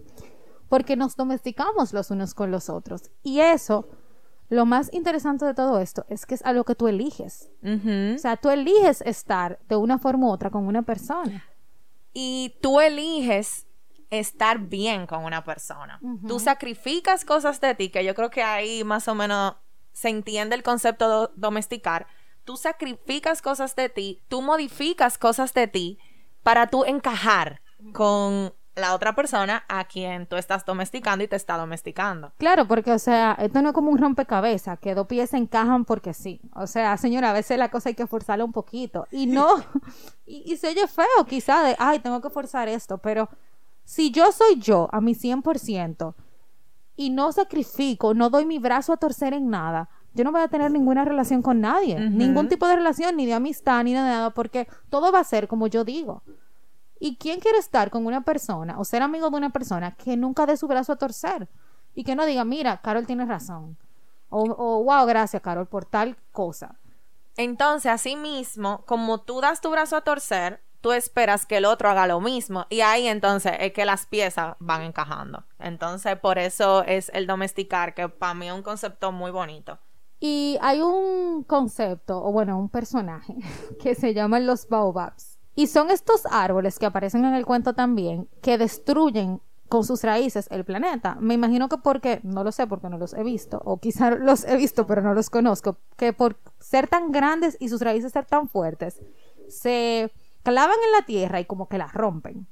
porque 0.67 0.95
nos 0.95 1.15
domesticamos 1.15 1.93
los 1.93 2.10
unos 2.10 2.34
con 2.34 2.49
los 2.49 2.71
otros. 2.71 3.12
Y 3.21 3.39
eso, 3.39 3.88
lo 4.53 4.65
más 4.65 4.89
interesante 4.93 5.45
de 5.45 5.53
todo 5.53 5.79
esto 5.79 6.05
es 6.09 6.25
que 6.25 6.35
es 6.35 6.43
algo 6.45 6.63
que 6.63 6.75
tú 6.75 6.87
eliges. 6.87 7.49
O 8.15 8.17
sea, 8.19 8.37
tú 8.37 8.49
eliges 8.49 9.01
estar 9.01 9.59
de 9.67 9.75
una 9.75 9.97
forma 9.97 10.27
u 10.27 10.31
otra 10.31 10.49
con 10.49 10.65
una 10.67 10.83
persona. 10.83 11.43
y 12.13 12.55
tú 12.61 12.79
eliges 12.79 13.65
estar 14.11 14.59
bien 14.59 15.07
con 15.07 15.23
una 15.25 15.43
persona. 15.43 15.99
Tú 16.27 16.39
sacrificas 16.39 17.25
cosas 17.25 17.59
de 17.59 17.73
ti, 17.73 17.89
que 17.89 18.05
yo 18.05 18.13
creo 18.13 18.29
que 18.29 18.43
ahí 18.43 18.83
más 18.83 19.07
o 19.07 19.15
menos 19.15 19.55
se 19.93 20.09
entiende 20.09 20.55
el 20.55 20.61
concepto 20.61 21.05
de 21.27 21.33
domesticar. 21.35 22.05
Tú 22.43 22.55
sacrificas 22.57 23.41
cosas 23.41 23.75
de 23.75 23.89
ti, 23.89 24.21
tú 24.27 24.41
modificas 24.43 25.17
cosas 25.17 25.53
de 25.55 25.67
ti 25.67 25.97
para 26.43 26.67
tú 26.67 26.83
encajar 26.85 27.61
con 27.93 28.53
la 28.75 28.95
otra 28.95 29.15
persona 29.15 29.63
a 29.67 29.86
quien 29.86 30.25
tú 30.25 30.36
estás 30.36 30.65
domesticando 30.65 31.23
y 31.23 31.27
te 31.27 31.36
está 31.36 31.57
domesticando. 31.57 32.31
Claro, 32.38 32.67
porque, 32.67 32.91
o 32.91 32.99
sea, 32.99 33.38
esto 33.39 33.62
no 33.62 33.69
es 33.69 33.73
como 33.73 33.91
un 33.91 33.97
rompecabezas, 33.97 34.79
que 34.79 34.95
dos 34.95 35.07
piezas 35.07 35.39
encajan 35.39 35.86
porque 35.86 36.13
sí. 36.13 36.41
O 36.55 36.67
sea, 36.67 36.97
señora, 36.97 37.29
a 37.29 37.33
veces 37.33 37.57
la 37.57 37.69
cosa 37.69 37.89
hay 37.89 37.95
que 37.95 38.07
forzarla 38.07 38.45
un 38.45 38.51
poquito. 38.51 39.07
Y 39.12 39.25
no, 39.27 39.47
y, 40.25 40.51
y 40.51 40.57
se 40.57 40.69
oye 40.69 40.88
feo 40.88 41.25
quizá 41.27 41.63
de, 41.63 41.75
ay, 41.77 41.99
tengo 41.99 42.21
que 42.21 42.29
forzar 42.29 42.67
esto, 42.67 42.97
pero 42.97 43.29
si 43.83 44.12
yo 44.12 44.31
soy 44.31 44.59
yo 44.59 44.89
a 44.91 45.01
mi 45.01 45.13
100% 45.13 46.15
y 46.95 47.09
no 47.09 47.31
sacrifico, 47.31 48.13
no 48.13 48.29
doy 48.29 48.45
mi 48.45 48.59
brazo 48.59 48.93
a 48.93 48.97
torcer 48.97 49.33
en 49.33 49.49
nada, 49.49 49.89
yo 50.13 50.23
no 50.23 50.31
voy 50.31 50.41
a 50.41 50.47
tener 50.47 50.71
ninguna 50.71 51.05
relación 51.05 51.41
con 51.41 51.59
nadie. 51.59 51.99
Ningún 51.99 52.47
tipo 52.47 52.67
de 52.67 52.75
relación, 52.75 53.17
ni 53.17 53.25
de 53.25 53.33
amistad, 53.33 53.83
ni 53.83 53.93
de 53.93 53.99
nada, 53.99 54.29
porque 54.29 54.67
todo 54.89 55.12
va 55.12 55.19
a 55.19 55.23
ser 55.23 55.47
como 55.47 55.65
yo 55.67 55.83
digo. 55.83 56.21
¿Y 57.03 57.17
quién 57.17 57.41
quiere 57.41 57.57
estar 57.57 57.89
con 57.89 58.05
una 58.05 58.21
persona 58.21 58.79
o 58.79 58.85
ser 58.85 59.01
amigo 59.01 59.29
de 59.29 59.35
una 59.35 59.49
persona 59.49 59.93
que 59.93 60.15
nunca 60.15 60.45
dé 60.45 60.55
su 60.55 60.69
brazo 60.69 60.93
a 60.93 60.95
torcer? 60.95 61.49
Y 61.93 62.05
que 62.05 62.15
no 62.15 62.25
diga, 62.25 62.45
mira, 62.45 62.79
Carol 62.81 63.05
tiene 63.05 63.25
razón. 63.25 63.77
O, 64.29 64.43
o 64.43 64.85
wow, 64.85 65.05
gracias, 65.05 65.41
Carol, 65.41 65.67
por 65.67 65.83
tal 65.83 66.15
cosa. 66.31 66.79
Entonces, 67.35 67.91
así 67.91 68.15
mismo, 68.15 68.85
como 68.85 69.19
tú 69.19 69.41
das 69.41 69.59
tu 69.59 69.69
brazo 69.69 69.97
a 69.97 70.01
torcer, 70.05 70.61
tú 70.79 70.93
esperas 70.93 71.45
que 71.45 71.57
el 71.57 71.65
otro 71.65 71.89
haga 71.89 72.07
lo 72.07 72.21
mismo. 72.21 72.67
Y 72.69 72.79
ahí 72.79 73.07
entonces 73.07 73.51
es 73.59 73.73
que 73.73 73.83
las 73.83 74.05
piezas 74.05 74.55
van 74.59 74.83
encajando. 74.83 75.43
Entonces, 75.59 76.17
por 76.17 76.39
eso 76.39 76.85
es 76.85 77.11
el 77.13 77.27
domesticar, 77.27 77.95
que 77.95 78.07
para 78.07 78.33
mí 78.33 78.47
es 78.47 78.53
un 78.53 78.63
concepto 78.63 79.11
muy 79.11 79.31
bonito. 79.31 79.77
Y 80.21 80.57
hay 80.61 80.79
un 80.79 81.43
concepto, 81.43 82.23
o 82.23 82.31
bueno, 82.31 82.57
un 82.57 82.69
personaje, 82.69 83.35
que 83.83 83.93
se 83.93 84.13
llaman 84.13 84.47
los 84.47 84.69
baobabs. 84.69 85.32
Y 85.55 85.67
son 85.67 85.91
estos 85.91 86.25
árboles 86.25 86.79
que 86.79 86.85
aparecen 86.85 87.25
en 87.25 87.33
el 87.33 87.45
cuento 87.45 87.73
también, 87.73 88.27
que 88.41 88.57
destruyen 88.57 89.41
con 89.69 89.83
sus 89.83 90.03
raíces 90.03 90.47
el 90.51 90.65
planeta. 90.65 91.17
Me 91.19 91.33
imagino 91.33 91.69
que 91.69 91.77
porque, 91.77 92.19
no 92.23 92.43
lo 92.43 92.51
sé 92.51 92.67
porque 92.67 92.89
no 92.89 92.97
los 92.97 93.13
he 93.13 93.23
visto, 93.23 93.61
o 93.65 93.77
quizá 93.77 94.11
los 94.15 94.45
he 94.45 94.55
visto 94.57 94.85
pero 94.85 95.01
no 95.01 95.13
los 95.13 95.29
conozco, 95.29 95.77
que 95.97 96.13
por 96.13 96.37
ser 96.59 96.87
tan 96.87 97.11
grandes 97.11 97.57
y 97.59 97.69
sus 97.69 97.81
raíces 97.81 98.11
ser 98.11 98.25
tan 98.25 98.47
fuertes, 98.49 99.01
se 99.49 100.11
clavan 100.43 100.75
en 100.85 100.91
la 100.91 101.05
tierra 101.05 101.39
y 101.39 101.45
como 101.45 101.67
que 101.67 101.77
la 101.77 101.87
rompen. 101.87 102.47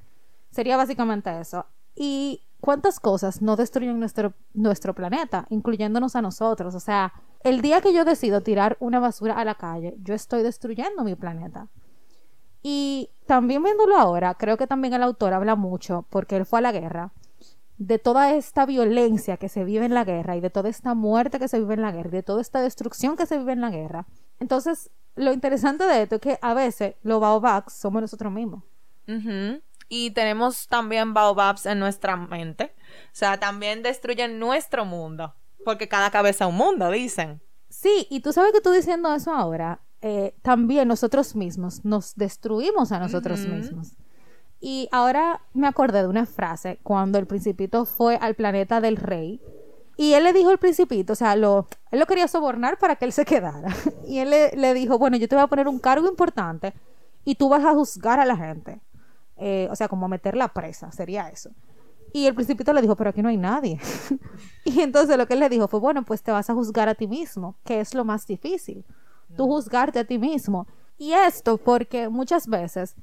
Sería 0.51 0.77
básicamente 0.77 1.39
eso. 1.39 1.65
Y 1.95 2.41
cuántas 2.59 2.99
cosas 2.99 3.41
no 3.41 3.55
destruyen 3.55 3.99
nuestro, 3.99 4.33
nuestro 4.53 4.93
planeta, 4.95 5.45
incluyéndonos 5.49 6.15
a 6.15 6.21
nosotros. 6.21 6.75
O 6.75 6.79
sea, 6.79 7.13
el 7.43 7.61
día 7.61 7.81
que 7.81 7.93
yo 7.93 8.05
decido 8.05 8.41
tirar 8.41 8.77
una 8.79 8.99
basura 8.99 9.35
a 9.35 9.45
la 9.45 9.55
calle, 9.55 9.95
yo 10.01 10.13
estoy 10.13 10.43
destruyendo 10.43 11.03
mi 11.03 11.15
planeta. 11.15 11.67
Y 12.61 13.09
también 13.25 13.63
viéndolo 13.63 13.97
ahora, 13.97 14.35
creo 14.35 14.57
que 14.57 14.67
también 14.67 14.93
el 14.93 15.03
autor 15.03 15.33
habla 15.33 15.55
mucho, 15.55 16.05
porque 16.09 16.35
él 16.35 16.45
fue 16.45 16.59
a 16.59 16.61
la 16.61 16.71
guerra, 16.71 17.11
de 17.77 17.97
toda 17.97 18.35
esta 18.35 18.67
violencia 18.67 19.37
que 19.37 19.49
se 19.49 19.63
vive 19.63 19.85
en 19.85 19.95
la 19.95 20.03
guerra 20.03 20.35
y 20.35 20.39
de 20.39 20.51
toda 20.51 20.69
esta 20.69 20.93
muerte 20.93 21.39
que 21.39 21.47
se 21.47 21.59
vive 21.59 21.73
en 21.73 21.81
la 21.81 21.91
guerra 21.91 22.09
y 22.09 22.11
de 22.11 22.23
toda 22.23 22.41
esta 22.41 22.61
destrucción 22.61 23.17
que 23.17 23.25
se 23.25 23.39
vive 23.39 23.53
en 23.53 23.61
la 23.61 23.71
guerra. 23.71 24.05
Entonces, 24.39 24.91
lo 25.15 25.33
interesante 25.33 25.85
de 25.85 26.03
esto 26.03 26.15
es 26.15 26.21
que 26.21 26.39
a 26.41 26.53
veces 26.53 26.95
los 27.01 27.19
baobabs 27.19 27.73
somos 27.73 28.01
nosotros 28.01 28.31
mismos. 28.31 28.63
Y 29.89 30.11
tenemos 30.11 30.67
también 30.67 31.13
baobabs 31.13 31.65
en 31.65 31.79
nuestra 31.79 32.15
mente. 32.15 32.73
O 33.07 33.13
sea, 33.13 33.39
también 33.39 33.83
destruyen 33.83 34.39
nuestro 34.39 34.85
mundo. 34.85 35.33
Porque 35.65 35.87
cada 35.89 36.11
cabeza 36.11 36.45
es 36.45 36.49
un 36.49 36.57
mundo, 36.57 36.89
dicen. 36.91 37.41
Sí, 37.67 38.07
y 38.09 38.21
tú 38.21 38.31
sabes 38.31 38.53
que 38.53 38.61
tú 38.61 38.71
diciendo 38.71 39.13
eso 39.13 39.33
ahora, 39.33 39.81
eh, 40.01 40.33
también 40.41 40.87
nosotros 40.87 41.35
mismos 41.35 41.85
nos 41.85 42.15
destruimos 42.15 42.91
a 42.91 42.99
nosotros 42.99 43.45
mismos. 43.47 43.97
Y 44.59 44.89
ahora 44.91 45.41
me 45.53 45.67
acordé 45.67 46.01
de 46.01 46.07
una 46.07 46.25
frase 46.25 46.79
cuando 46.83 47.17
el 47.17 47.25
principito 47.25 47.85
fue 47.85 48.15
al 48.17 48.35
planeta 48.35 48.79
del 48.79 48.97
rey 48.97 49.41
y 49.97 50.13
él 50.13 50.23
le 50.23 50.33
dijo 50.33 50.49
al 50.49 50.57
principito, 50.57 51.13
o 51.13 51.15
sea, 51.15 51.35
lo, 51.35 51.67
él 51.91 51.99
lo 51.99 52.05
quería 52.05 52.27
sobornar 52.27 52.77
para 52.77 52.95
que 52.95 53.05
él 53.05 53.11
se 53.11 53.25
quedara. 53.25 53.69
Y 54.07 54.19
él 54.19 54.29
le, 54.31 54.51
le 54.55 54.73
dijo, 54.73 54.97
bueno, 54.97 55.15
yo 55.17 55.27
te 55.27 55.35
voy 55.35 55.43
a 55.43 55.47
poner 55.47 55.67
un 55.67 55.79
cargo 55.79 56.07
importante 56.07 56.73
y 57.23 57.35
tú 57.35 57.49
vas 57.49 57.63
a 57.63 57.73
juzgar 57.73 58.19
a 58.19 58.25
la 58.25 58.35
gente. 58.35 58.81
Eh, 59.37 59.67
o 59.71 59.75
sea, 59.75 59.87
como 59.87 60.07
meter 60.07 60.35
la 60.35 60.49
presa, 60.49 60.91
sería 60.91 61.29
eso. 61.29 61.51
Y 62.13 62.25
el 62.25 62.35
principito 62.35 62.73
le 62.73 62.81
dijo, 62.81 62.95
pero 62.95 63.11
aquí 63.11 63.21
no 63.21 63.29
hay 63.29 63.37
nadie. 63.37 63.79
y 64.65 64.81
entonces 64.81 65.17
lo 65.17 65.27
que 65.27 65.33
él 65.35 65.39
le 65.39 65.49
dijo 65.49 65.67
fue, 65.67 65.79
bueno, 65.79 66.03
pues 66.03 66.23
te 66.23 66.31
vas 66.31 66.49
a 66.49 66.53
juzgar 66.53 66.89
a 66.89 66.95
ti 66.95 67.07
mismo, 67.07 67.55
que 67.63 67.79
es 67.79 67.93
lo 67.93 68.03
más 68.03 68.27
difícil. 68.27 68.85
Tú 69.35 69.47
juzgarte 69.47 69.99
a 69.99 70.05
ti 70.05 70.17
mismo. 70.17 70.67
Y 70.97 71.13
esto 71.13 71.57
porque 71.57 72.09
muchas 72.09 72.47
veces 72.47 72.95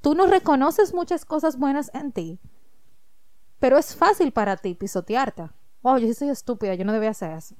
tú 0.00 0.14
no 0.14 0.26
reconoces 0.26 0.94
muchas 0.94 1.24
cosas 1.24 1.58
buenas 1.58 1.90
en 1.94 2.12
ti, 2.12 2.38
pero 3.58 3.76
es 3.76 3.94
fácil 3.94 4.32
para 4.32 4.56
ti 4.56 4.74
pisotearte. 4.74 5.50
Wow, 5.82 5.98
yo 5.98 6.06
sí 6.06 6.14
soy 6.14 6.28
estúpida, 6.28 6.74
yo 6.74 6.84
no 6.84 6.92
debía 6.92 7.10
hacer 7.10 7.32
eso. 7.32 7.54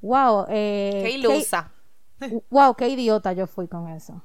Wow, 0.00 0.46
eh, 0.48 1.00
Qué 1.04 1.10
ilusa. 1.12 1.72
wow, 2.50 2.74
qué 2.74 2.88
idiota 2.88 3.32
yo 3.32 3.46
fui 3.46 3.68
con 3.68 3.88
eso. 3.88 4.22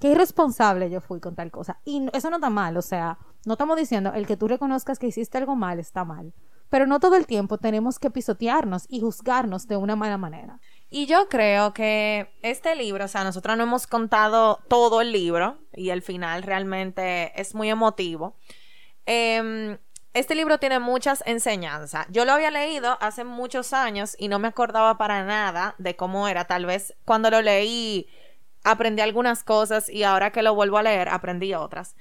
Qué 0.00 0.10
irresponsable 0.10 0.90
yo 0.90 1.00
fui 1.00 1.20
con 1.20 1.34
tal 1.34 1.50
cosa. 1.50 1.78
Y 1.84 2.08
eso 2.12 2.30
no 2.30 2.36
está 2.36 2.50
mal, 2.50 2.76
o 2.76 2.82
sea, 2.82 3.18
no 3.46 3.54
estamos 3.54 3.76
diciendo 3.76 4.12
el 4.14 4.26
que 4.26 4.36
tú 4.36 4.48
reconozcas 4.48 4.98
que 4.98 5.06
hiciste 5.06 5.38
algo 5.38 5.54
mal 5.54 5.78
está 5.78 6.04
mal. 6.04 6.32
Pero 6.70 6.86
no 6.86 6.98
todo 6.98 7.14
el 7.16 7.26
tiempo 7.26 7.58
tenemos 7.58 7.98
que 7.98 8.10
pisotearnos 8.10 8.86
y 8.88 9.00
juzgarnos 9.00 9.68
de 9.68 9.76
una 9.76 9.96
mala 9.96 10.18
manera. 10.18 10.60
Y 10.96 11.06
yo 11.06 11.28
creo 11.28 11.74
que 11.74 12.30
este 12.42 12.76
libro, 12.76 13.06
o 13.06 13.08
sea, 13.08 13.24
nosotros 13.24 13.56
no 13.56 13.64
hemos 13.64 13.88
contado 13.88 14.60
todo 14.68 15.00
el 15.00 15.10
libro 15.10 15.58
y 15.72 15.90
el 15.90 16.02
final 16.02 16.44
realmente 16.44 17.32
es 17.34 17.52
muy 17.52 17.68
emotivo. 17.68 18.36
Em, 19.04 19.76
este 20.12 20.36
libro 20.36 20.58
tiene 20.58 20.78
muchas 20.78 21.24
enseñanzas. 21.26 22.06
Yo 22.10 22.24
lo 22.24 22.30
había 22.30 22.52
leído 22.52 22.96
hace 23.00 23.24
muchos 23.24 23.72
años 23.72 24.14
y 24.20 24.28
no 24.28 24.38
me 24.38 24.46
acordaba 24.46 24.96
para 24.96 25.24
nada 25.24 25.74
de 25.78 25.96
cómo 25.96 26.28
era. 26.28 26.44
Tal 26.44 26.64
vez 26.64 26.94
cuando 27.04 27.28
lo 27.28 27.42
leí 27.42 28.06
aprendí 28.62 29.02
algunas 29.02 29.42
cosas 29.42 29.88
y 29.88 30.04
ahora 30.04 30.30
que 30.30 30.44
lo 30.44 30.54
vuelvo 30.54 30.78
a 30.78 30.84
leer 30.84 31.08
aprendí 31.08 31.54
otras. 31.54 31.96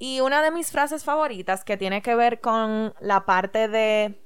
Y 0.00 0.20
una 0.20 0.42
de 0.42 0.50
mis 0.50 0.72
frases 0.72 1.04
favoritas 1.04 1.62
que 1.62 1.76
tiene 1.76 2.02
que 2.02 2.16
ver 2.16 2.40
con 2.40 2.92
la 2.98 3.24
parte 3.24 3.68
de 3.68 4.20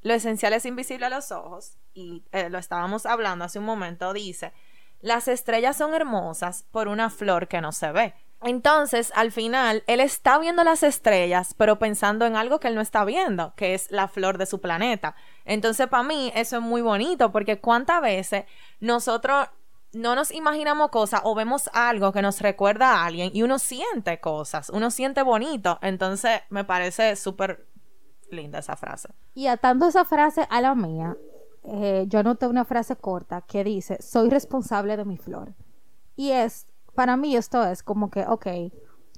lo 0.00 0.14
esencial 0.14 0.52
es 0.52 0.66
invisible 0.66 1.06
a 1.06 1.10
los 1.10 1.30
ojos, 1.30 1.78
y 1.96 2.22
eh, 2.30 2.50
lo 2.50 2.58
estábamos 2.58 3.06
hablando 3.06 3.44
hace 3.44 3.58
un 3.58 3.64
momento, 3.64 4.12
dice, 4.12 4.52
las 5.00 5.28
estrellas 5.28 5.76
son 5.76 5.94
hermosas 5.94 6.64
por 6.70 6.88
una 6.88 7.10
flor 7.10 7.48
que 7.48 7.60
no 7.60 7.72
se 7.72 7.90
ve. 7.90 8.14
Entonces, 8.42 9.12
al 9.16 9.32
final, 9.32 9.82
él 9.86 9.98
está 10.00 10.38
viendo 10.38 10.62
las 10.62 10.82
estrellas, 10.82 11.54
pero 11.56 11.78
pensando 11.78 12.26
en 12.26 12.36
algo 12.36 12.60
que 12.60 12.68
él 12.68 12.74
no 12.74 12.82
está 12.82 13.04
viendo, 13.04 13.54
que 13.56 13.74
es 13.74 13.90
la 13.90 14.08
flor 14.08 14.36
de 14.36 14.44
su 14.44 14.60
planeta. 14.60 15.16
Entonces, 15.46 15.86
para 15.88 16.02
mí, 16.02 16.30
eso 16.34 16.56
es 16.56 16.62
muy 16.62 16.82
bonito, 16.82 17.32
porque 17.32 17.60
cuántas 17.60 18.02
veces 18.02 18.44
nosotros 18.78 19.48
no 19.92 20.14
nos 20.14 20.30
imaginamos 20.32 20.90
cosas 20.90 21.22
o 21.24 21.34
vemos 21.34 21.70
algo 21.72 22.12
que 22.12 22.20
nos 22.20 22.42
recuerda 22.42 22.92
a 22.92 23.06
alguien 23.06 23.30
y 23.32 23.42
uno 23.42 23.58
siente 23.58 24.20
cosas, 24.20 24.68
uno 24.68 24.90
siente 24.90 25.22
bonito. 25.22 25.78
Entonces, 25.80 26.42
me 26.50 26.64
parece 26.64 27.16
súper 27.16 27.66
linda 28.30 28.58
esa 28.58 28.76
frase. 28.76 29.08
Y 29.32 29.46
atando 29.46 29.88
esa 29.88 30.04
frase 30.04 30.46
a 30.50 30.60
la 30.60 30.74
mía, 30.74 31.16
eh, 31.68 32.04
yo 32.08 32.20
anoté 32.20 32.46
una 32.46 32.64
frase 32.64 32.96
corta 32.96 33.42
que 33.42 33.64
dice, 33.64 33.98
soy 34.00 34.30
responsable 34.30 34.96
de 34.96 35.04
mi 35.04 35.16
flor. 35.16 35.54
Y 36.14 36.30
es, 36.30 36.66
para 36.94 37.16
mí 37.16 37.36
esto 37.36 37.64
es 37.64 37.82
como 37.82 38.10
que, 38.10 38.24
ok, 38.26 38.46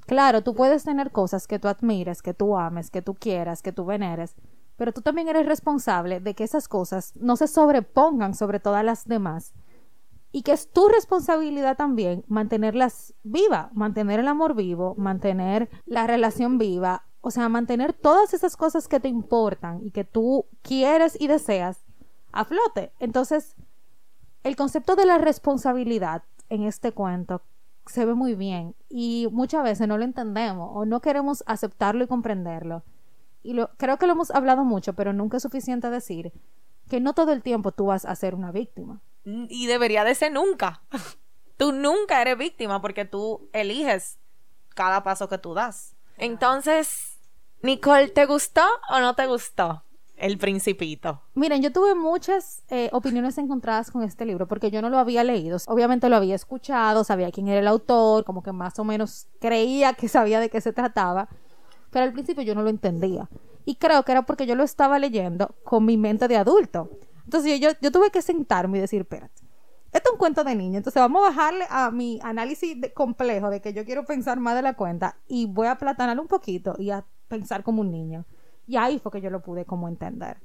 claro, 0.07 0.43
tú 0.43 0.55
puedes 0.55 0.85
tener 0.85 1.13
cosas 1.13 1.47
que 1.47 1.59
tú 1.59 1.69
admires, 1.69 2.23
que 2.23 2.35
tú 2.35 2.57
ames, 2.57 2.91
que 2.91 3.03
tú 3.03 3.15
quieras, 3.15 3.63
que 3.63 3.73
tú 3.73 3.85
veneres, 3.85 4.35
pero 4.77 4.93
tú 4.93 5.03
también 5.03 5.29
eres 5.29 5.47
responsable 5.47 6.21
de 6.21 6.35
que 6.35 6.45
esas 6.45 6.69
cosas 6.69 7.13
no 7.17 7.37
se 7.37 7.49
sobrepongan 7.49 8.35
sobre 8.35 8.61
todas 8.61 8.85
las 8.85 9.07
demás. 9.07 9.53
Y 10.31 10.43
que 10.43 10.53
es 10.53 10.71
tu 10.71 10.89
responsabilidad 10.89 11.77
también 11.77 12.25
mantenerlas 12.29 13.15
viva, 13.23 13.71
mantener 13.73 14.21
el 14.21 14.29
amor 14.29 14.55
vivo, 14.55 14.95
mantener 14.97 15.69
la 15.85 16.07
relación 16.07 16.59
viva, 16.59 17.07
o 17.21 17.31
sea, 17.31 17.49
mantener 17.49 17.93
todas 17.93 18.35
esas 18.35 18.57
cosas 18.57 18.89
que 18.89 19.01
te 19.01 19.09
importan 19.09 19.81
y 19.83 19.91
que 19.91 20.05
tú 20.05 20.47
quieres 20.63 21.21
y 21.21 21.27
deseas 21.27 21.88
a 22.33 22.45
flote. 22.45 22.93
Entonces, 22.99 23.57
el 24.45 24.57
concepto 24.57 24.97
de 24.97 25.07
la 25.07 25.19
responsabilidad 25.19 26.23
en 26.49 26.62
este 26.62 26.93
cuento 26.93 27.43
se 27.87 28.05
ve 28.05 28.14
muy 28.14 28.35
bien 28.35 28.75
y 28.88 29.29
muchas 29.33 29.64
veces 29.64 29.88
no 29.88 29.99
lo 29.99 30.05
entendemos 30.05 30.71
o 30.73 30.85
no 30.85 31.01
queremos 31.01 31.43
aceptarlo 31.47 32.05
y 32.05 32.07
comprenderlo. 32.07 32.85
Y 33.43 33.55
lo, 33.55 33.71
creo 33.77 33.99
que 33.99 34.07
lo 34.07 34.12
hemos 34.12 34.31
hablado 34.31 34.64
mucho, 34.64 34.93
pero 34.93 35.12
nunca 35.12 35.38
es 35.38 35.43
suficiente 35.43 35.91
decir 35.91 36.33
que 36.88 37.01
no 37.01 37.14
todo 37.14 37.33
el 37.33 37.43
tiempo 37.43 37.73
tú 37.73 37.87
vas 37.87 38.05
a 38.05 38.14
ser 38.14 38.35
una 38.35 38.53
víctima. 38.53 39.01
Y 39.25 39.67
debería 39.67 40.05
de 40.05 40.14
ser 40.14 40.33
nunca. 40.33 40.83
Tú 41.59 41.73
nunca 41.73 42.23
eres 42.23 42.38
víctima 42.38 42.81
porque 42.81 43.05
tú 43.05 43.51
eliges 43.53 44.21
cada 44.77 45.03
paso 45.03 45.29
que 45.29 45.38
tú 45.38 45.55
das. 45.55 45.97
Entonces, 46.17 47.19
Nicole, 47.62 48.09
¿te 48.09 48.27
gustó 48.27 48.62
o 48.88 49.01
no 49.01 49.17
te 49.17 49.27
gustó 49.27 49.83
El 50.18 50.38
Principito? 50.38 51.22
Miren, 51.35 51.62
yo 51.62 51.72
tuve 51.72 51.94
muchas 51.94 52.62
eh, 52.68 52.88
opiniones 52.92 53.38
encontradas 53.38 53.90
con 53.90 54.02
este 54.02 54.24
libro 54.24 54.46
porque 54.48 54.70
yo 54.70 54.83
no 54.83 54.90
lo 54.90 54.98
había 54.98 55.24
leído. 55.24 55.57
Obviamente 55.66 56.09
lo 56.09 56.16
había 56.16 56.35
escuchado, 56.35 57.04
sabía 57.04 57.31
quién 57.31 57.48
era 57.48 57.61
el 57.61 57.68
autor, 57.68 58.24
como 58.24 58.42
que 58.42 58.52
más 58.52 58.78
o 58.78 58.85
menos 58.85 59.28
creía 59.40 59.92
que 59.94 60.09
sabía 60.09 60.40
de 60.40 60.50
qué 60.50 60.61
se 60.61 60.72
trataba, 60.72 61.28
pero 61.90 62.04
al 62.04 62.12
principio 62.12 62.42
yo 62.42 62.54
no 62.54 62.62
lo 62.62 62.70
entendía. 62.70 63.28
Y 63.64 63.76
creo 63.76 64.02
que 64.02 64.12
era 64.12 64.22
porque 64.22 64.46
yo 64.46 64.54
lo 64.54 64.64
estaba 64.64 64.98
leyendo 64.98 65.54
con 65.64 65.85
mi 65.85 65.96
mente 65.96 66.26
de 66.28 66.37
adulto. 66.37 66.90
Entonces 67.24 67.61
yo, 67.61 67.70
yo 67.81 67.92
tuve 67.92 68.11
que 68.11 68.22
sentarme 68.22 68.78
y 68.78 68.81
decir, 68.81 69.02
espérate, 69.02 69.42
esto 69.92 70.11
es 70.11 70.12
un 70.12 70.18
cuento 70.18 70.44
de 70.44 70.54
niño, 70.54 70.78
entonces 70.78 71.00
vamos 71.00 71.22
a 71.22 71.28
bajarle 71.31 71.64
a 71.70 71.90
mi 71.90 72.18
análisis 72.22 72.78
de- 72.81 72.92
complejo 72.92 73.48
de 73.50 73.61
que 73.61 73.72
yo 73.72 73.85
quiero 73.85 74.04
pensar 74.04 74.38
más 74.38 74.54
de 74.54 74.62
la 74.62 74.74
cuenta 74.74 75.16
y 75.28 75.46
voy 75.46 75.66
a 75.66 75.72
aplatanarlo 75.72 76.22
un 76.22 76.28
poquito 76.28 76.74
y 76.78 76.90
a 76.90 77.04
pensar 77.28 77.62
como 77.62 77.81
un 77.83 77.90
niño. 77.90 78.24
Y 78.68 78.76
ahí 78.76 78.98
fue 78.98 79.11
que 79.11 79.22
yo 79.22 79.31
lo 79.31 79.40
pude 79.40 79.64
como 79.64 79.88
entender. 79.88 80.37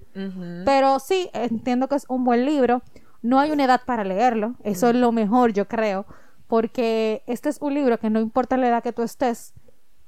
Pero 0.63 0.99
sí, 0.99 1.29
entiendo 1.33 1.89
que 1.89 1.95
es 1.95 2.05
un 2.07 2.23
buen 2.23 2.45
libro. 2.45 2.81
No 3.21 3.39
hay 3.39 3.51
una 3.51 3.65
edad 3.65 3.81
para 3.86 4.05
leerlo. 4.05 4.55
Eso 4.63 4.89
es 4.89 4.95
lo 4.95 5.12
mejor, 5.12 5.51
yo 5.51 5.67
creo. 5.67 6.05
Porque 6.47 7.23
este 7.27 7.49
es 7.49 7.57
un 7.59 7.73
libro 7.73 7.99
que 7.99 8.09
no 8.09 8.21
importa 8.21 8.55
la 8.55 8.69
edad 8.69 8.81
que 8.81 8.93
tú 8.93 9.01
estés, 9.01 9.53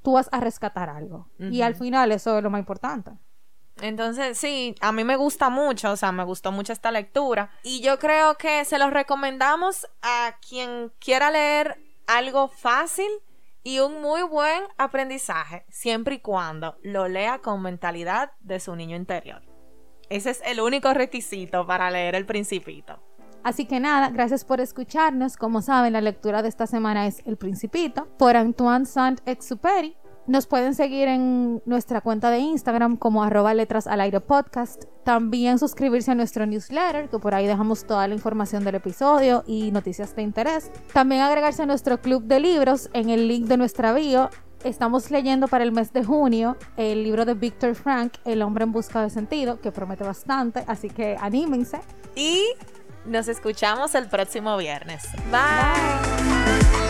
tú 0.02 0.14
vas 0.14 0.30
a 0.32 0.40
rescatar 0.40 0.90
algo. 0.90 1.28
Y 1.38 1.62
al 1.62 1.76
final 1.76 2.14
eso 2.14 2.38
es 2.38 2.44
lo 2.44 2.50
más 2.50 2.60
importante. 2.60 3.12
Entonces, 3.82 4.38
sí, 4.38 4.76
a 4.80 4.94
mí 4.94 5.04
me 5.04 5.18
gusta 5.18 5.50
mucho, 5.50 5.92
o 5.92 5.98
sea, 5.98 6.14
me 6.14 6.24
gustó 6.24 6.54
mucho 6.54 6.72
esta 6.72 6.92
lectura. 6.92 7.50
Y 7.64 7.82
yo 7.82 8.00
creo 8.00 8.36
que 8.36 8.64
se 8.64 8.80
los 8.80 8.92
recomendamos 8.92 9.88
a 10.02 10.36
quien 10.48 10.94
quiera 11.00 11.32
leer 11.32 11.78
algo 12.08 12.48
fácil 12.48 13.10
y 13.66 13.80
un 13.80 14.00
muy 14.00 14.22
buen 14.22 14.62
aprendizaje, 14.78 15.66
siempre 15.70 16.16
y 16.16 16.20
cuando 16.20 16.78
lo 16.84 17.08
lea 17.08 17.40
con 17.40 17.64
mentalidad 17.64 18.32
de 18.40 18.60
su 18.60 18.76
niño 18.76 18.96
interior. 18.96 19.42
Ese 20.08 20.30
es 20.30 20.42
el 20.46 20.62
único 20.62 20.94
requisito 20.94 21.66
para 21.66 21.90
leer 21.90 22.14
El 22.14 22.28
Principito. 22.28 23.02
Así 23.44 23.66
que 23.66 23.80
nada, 23.80 24.12
gracias 24.12 24.46
por 24.46 24.62
escucharnos. 24.62 25.36
Como 25.36 25.64
saben, 25.64 25.94
la 25.94 26.02
lectura 26.02 26.44
de 26.44 26.50
esta 26.50 26.68
semana 26.68 27.08
es 27.08 27.24
El 27.26 27.38
Principito 27.38 28.08
por 28.20 28.38
Antoine 28.38 28.86
Saint-Exupéry. 28.86 29.98
Nos 30.28 30.46
pueden 30.46 30.76
seguir 30.76 31.08
en 31.08 31.64
nuestra 31.66 32.02
cuenta 32.02 32.30
de 32.30 32.38
Instagram 32.38 32.98
como 32.98 33.24
arroba 33.24 33.56
letras 33.56 33.88
al 33.88 34.00
aire 34.02 34.22
podcast. 34.22 34.86
También 35.06 35.60
suscribirse 35.60 36.10
a 36.10 36.16
nuestro 36.16 36.48
newsletter, 36.48 37.10
que 37.10 37.20
por 37.20 37.36
ahí 37.36 37.46
dejamos 37.46 37.86
toda 37.86 38.08
la 38.08 38.16
información 38.16 38.64
del 38.64 38.74
episodio 38.74 39.44
y 39.46 39.72
noticias 39.72 40.16
de 40.16 40.24
interés. 40.24 40.72
También 40.94 41.22
agregarse 41.22 41.62
a 41.62 41.68
nuestro 41.68 42.02
club 42.02 42.24
de 42.24 42.40
libros 42.40 42.90
en 42.92 43.12
el 43.12 43.28
link 43.28 43.46
de 43.46 43.56
nuestra 43.56 43.94
bio. 43.94 44.32
Estamos 44.64 45.12
leyendo 45.12 45.48
para 45.48 45.64
el 45.64 45.72
mes 45.72 45.94
de 45.94 46.04
junio 46.04 46.58
el 46.76 47.04
libro 47.04 47.24
de 47.24 47.36
Victor 47.36 47.76
Frank, 47.76 48.14
El 48.26 48.42
hombre 48.42 48.64
en 48.64 48.72
busca 48.72 49.04
de 49.04 49.12
sentido, 49.12 49.62
que 49.62 49.72
promete 49.72 50.04
bastante, 50.04 50.64
así 50.66 50.90
que 50.90 51.16
anímense. 51.22 51.80
Y 52.16 52.42
nos 53.06 53.28
escuchamos 53.28 53.94
el 53.94 54.08
próximo 54.08 54.58
viernes. 54.58 55.04
Bye. 55.30 56.85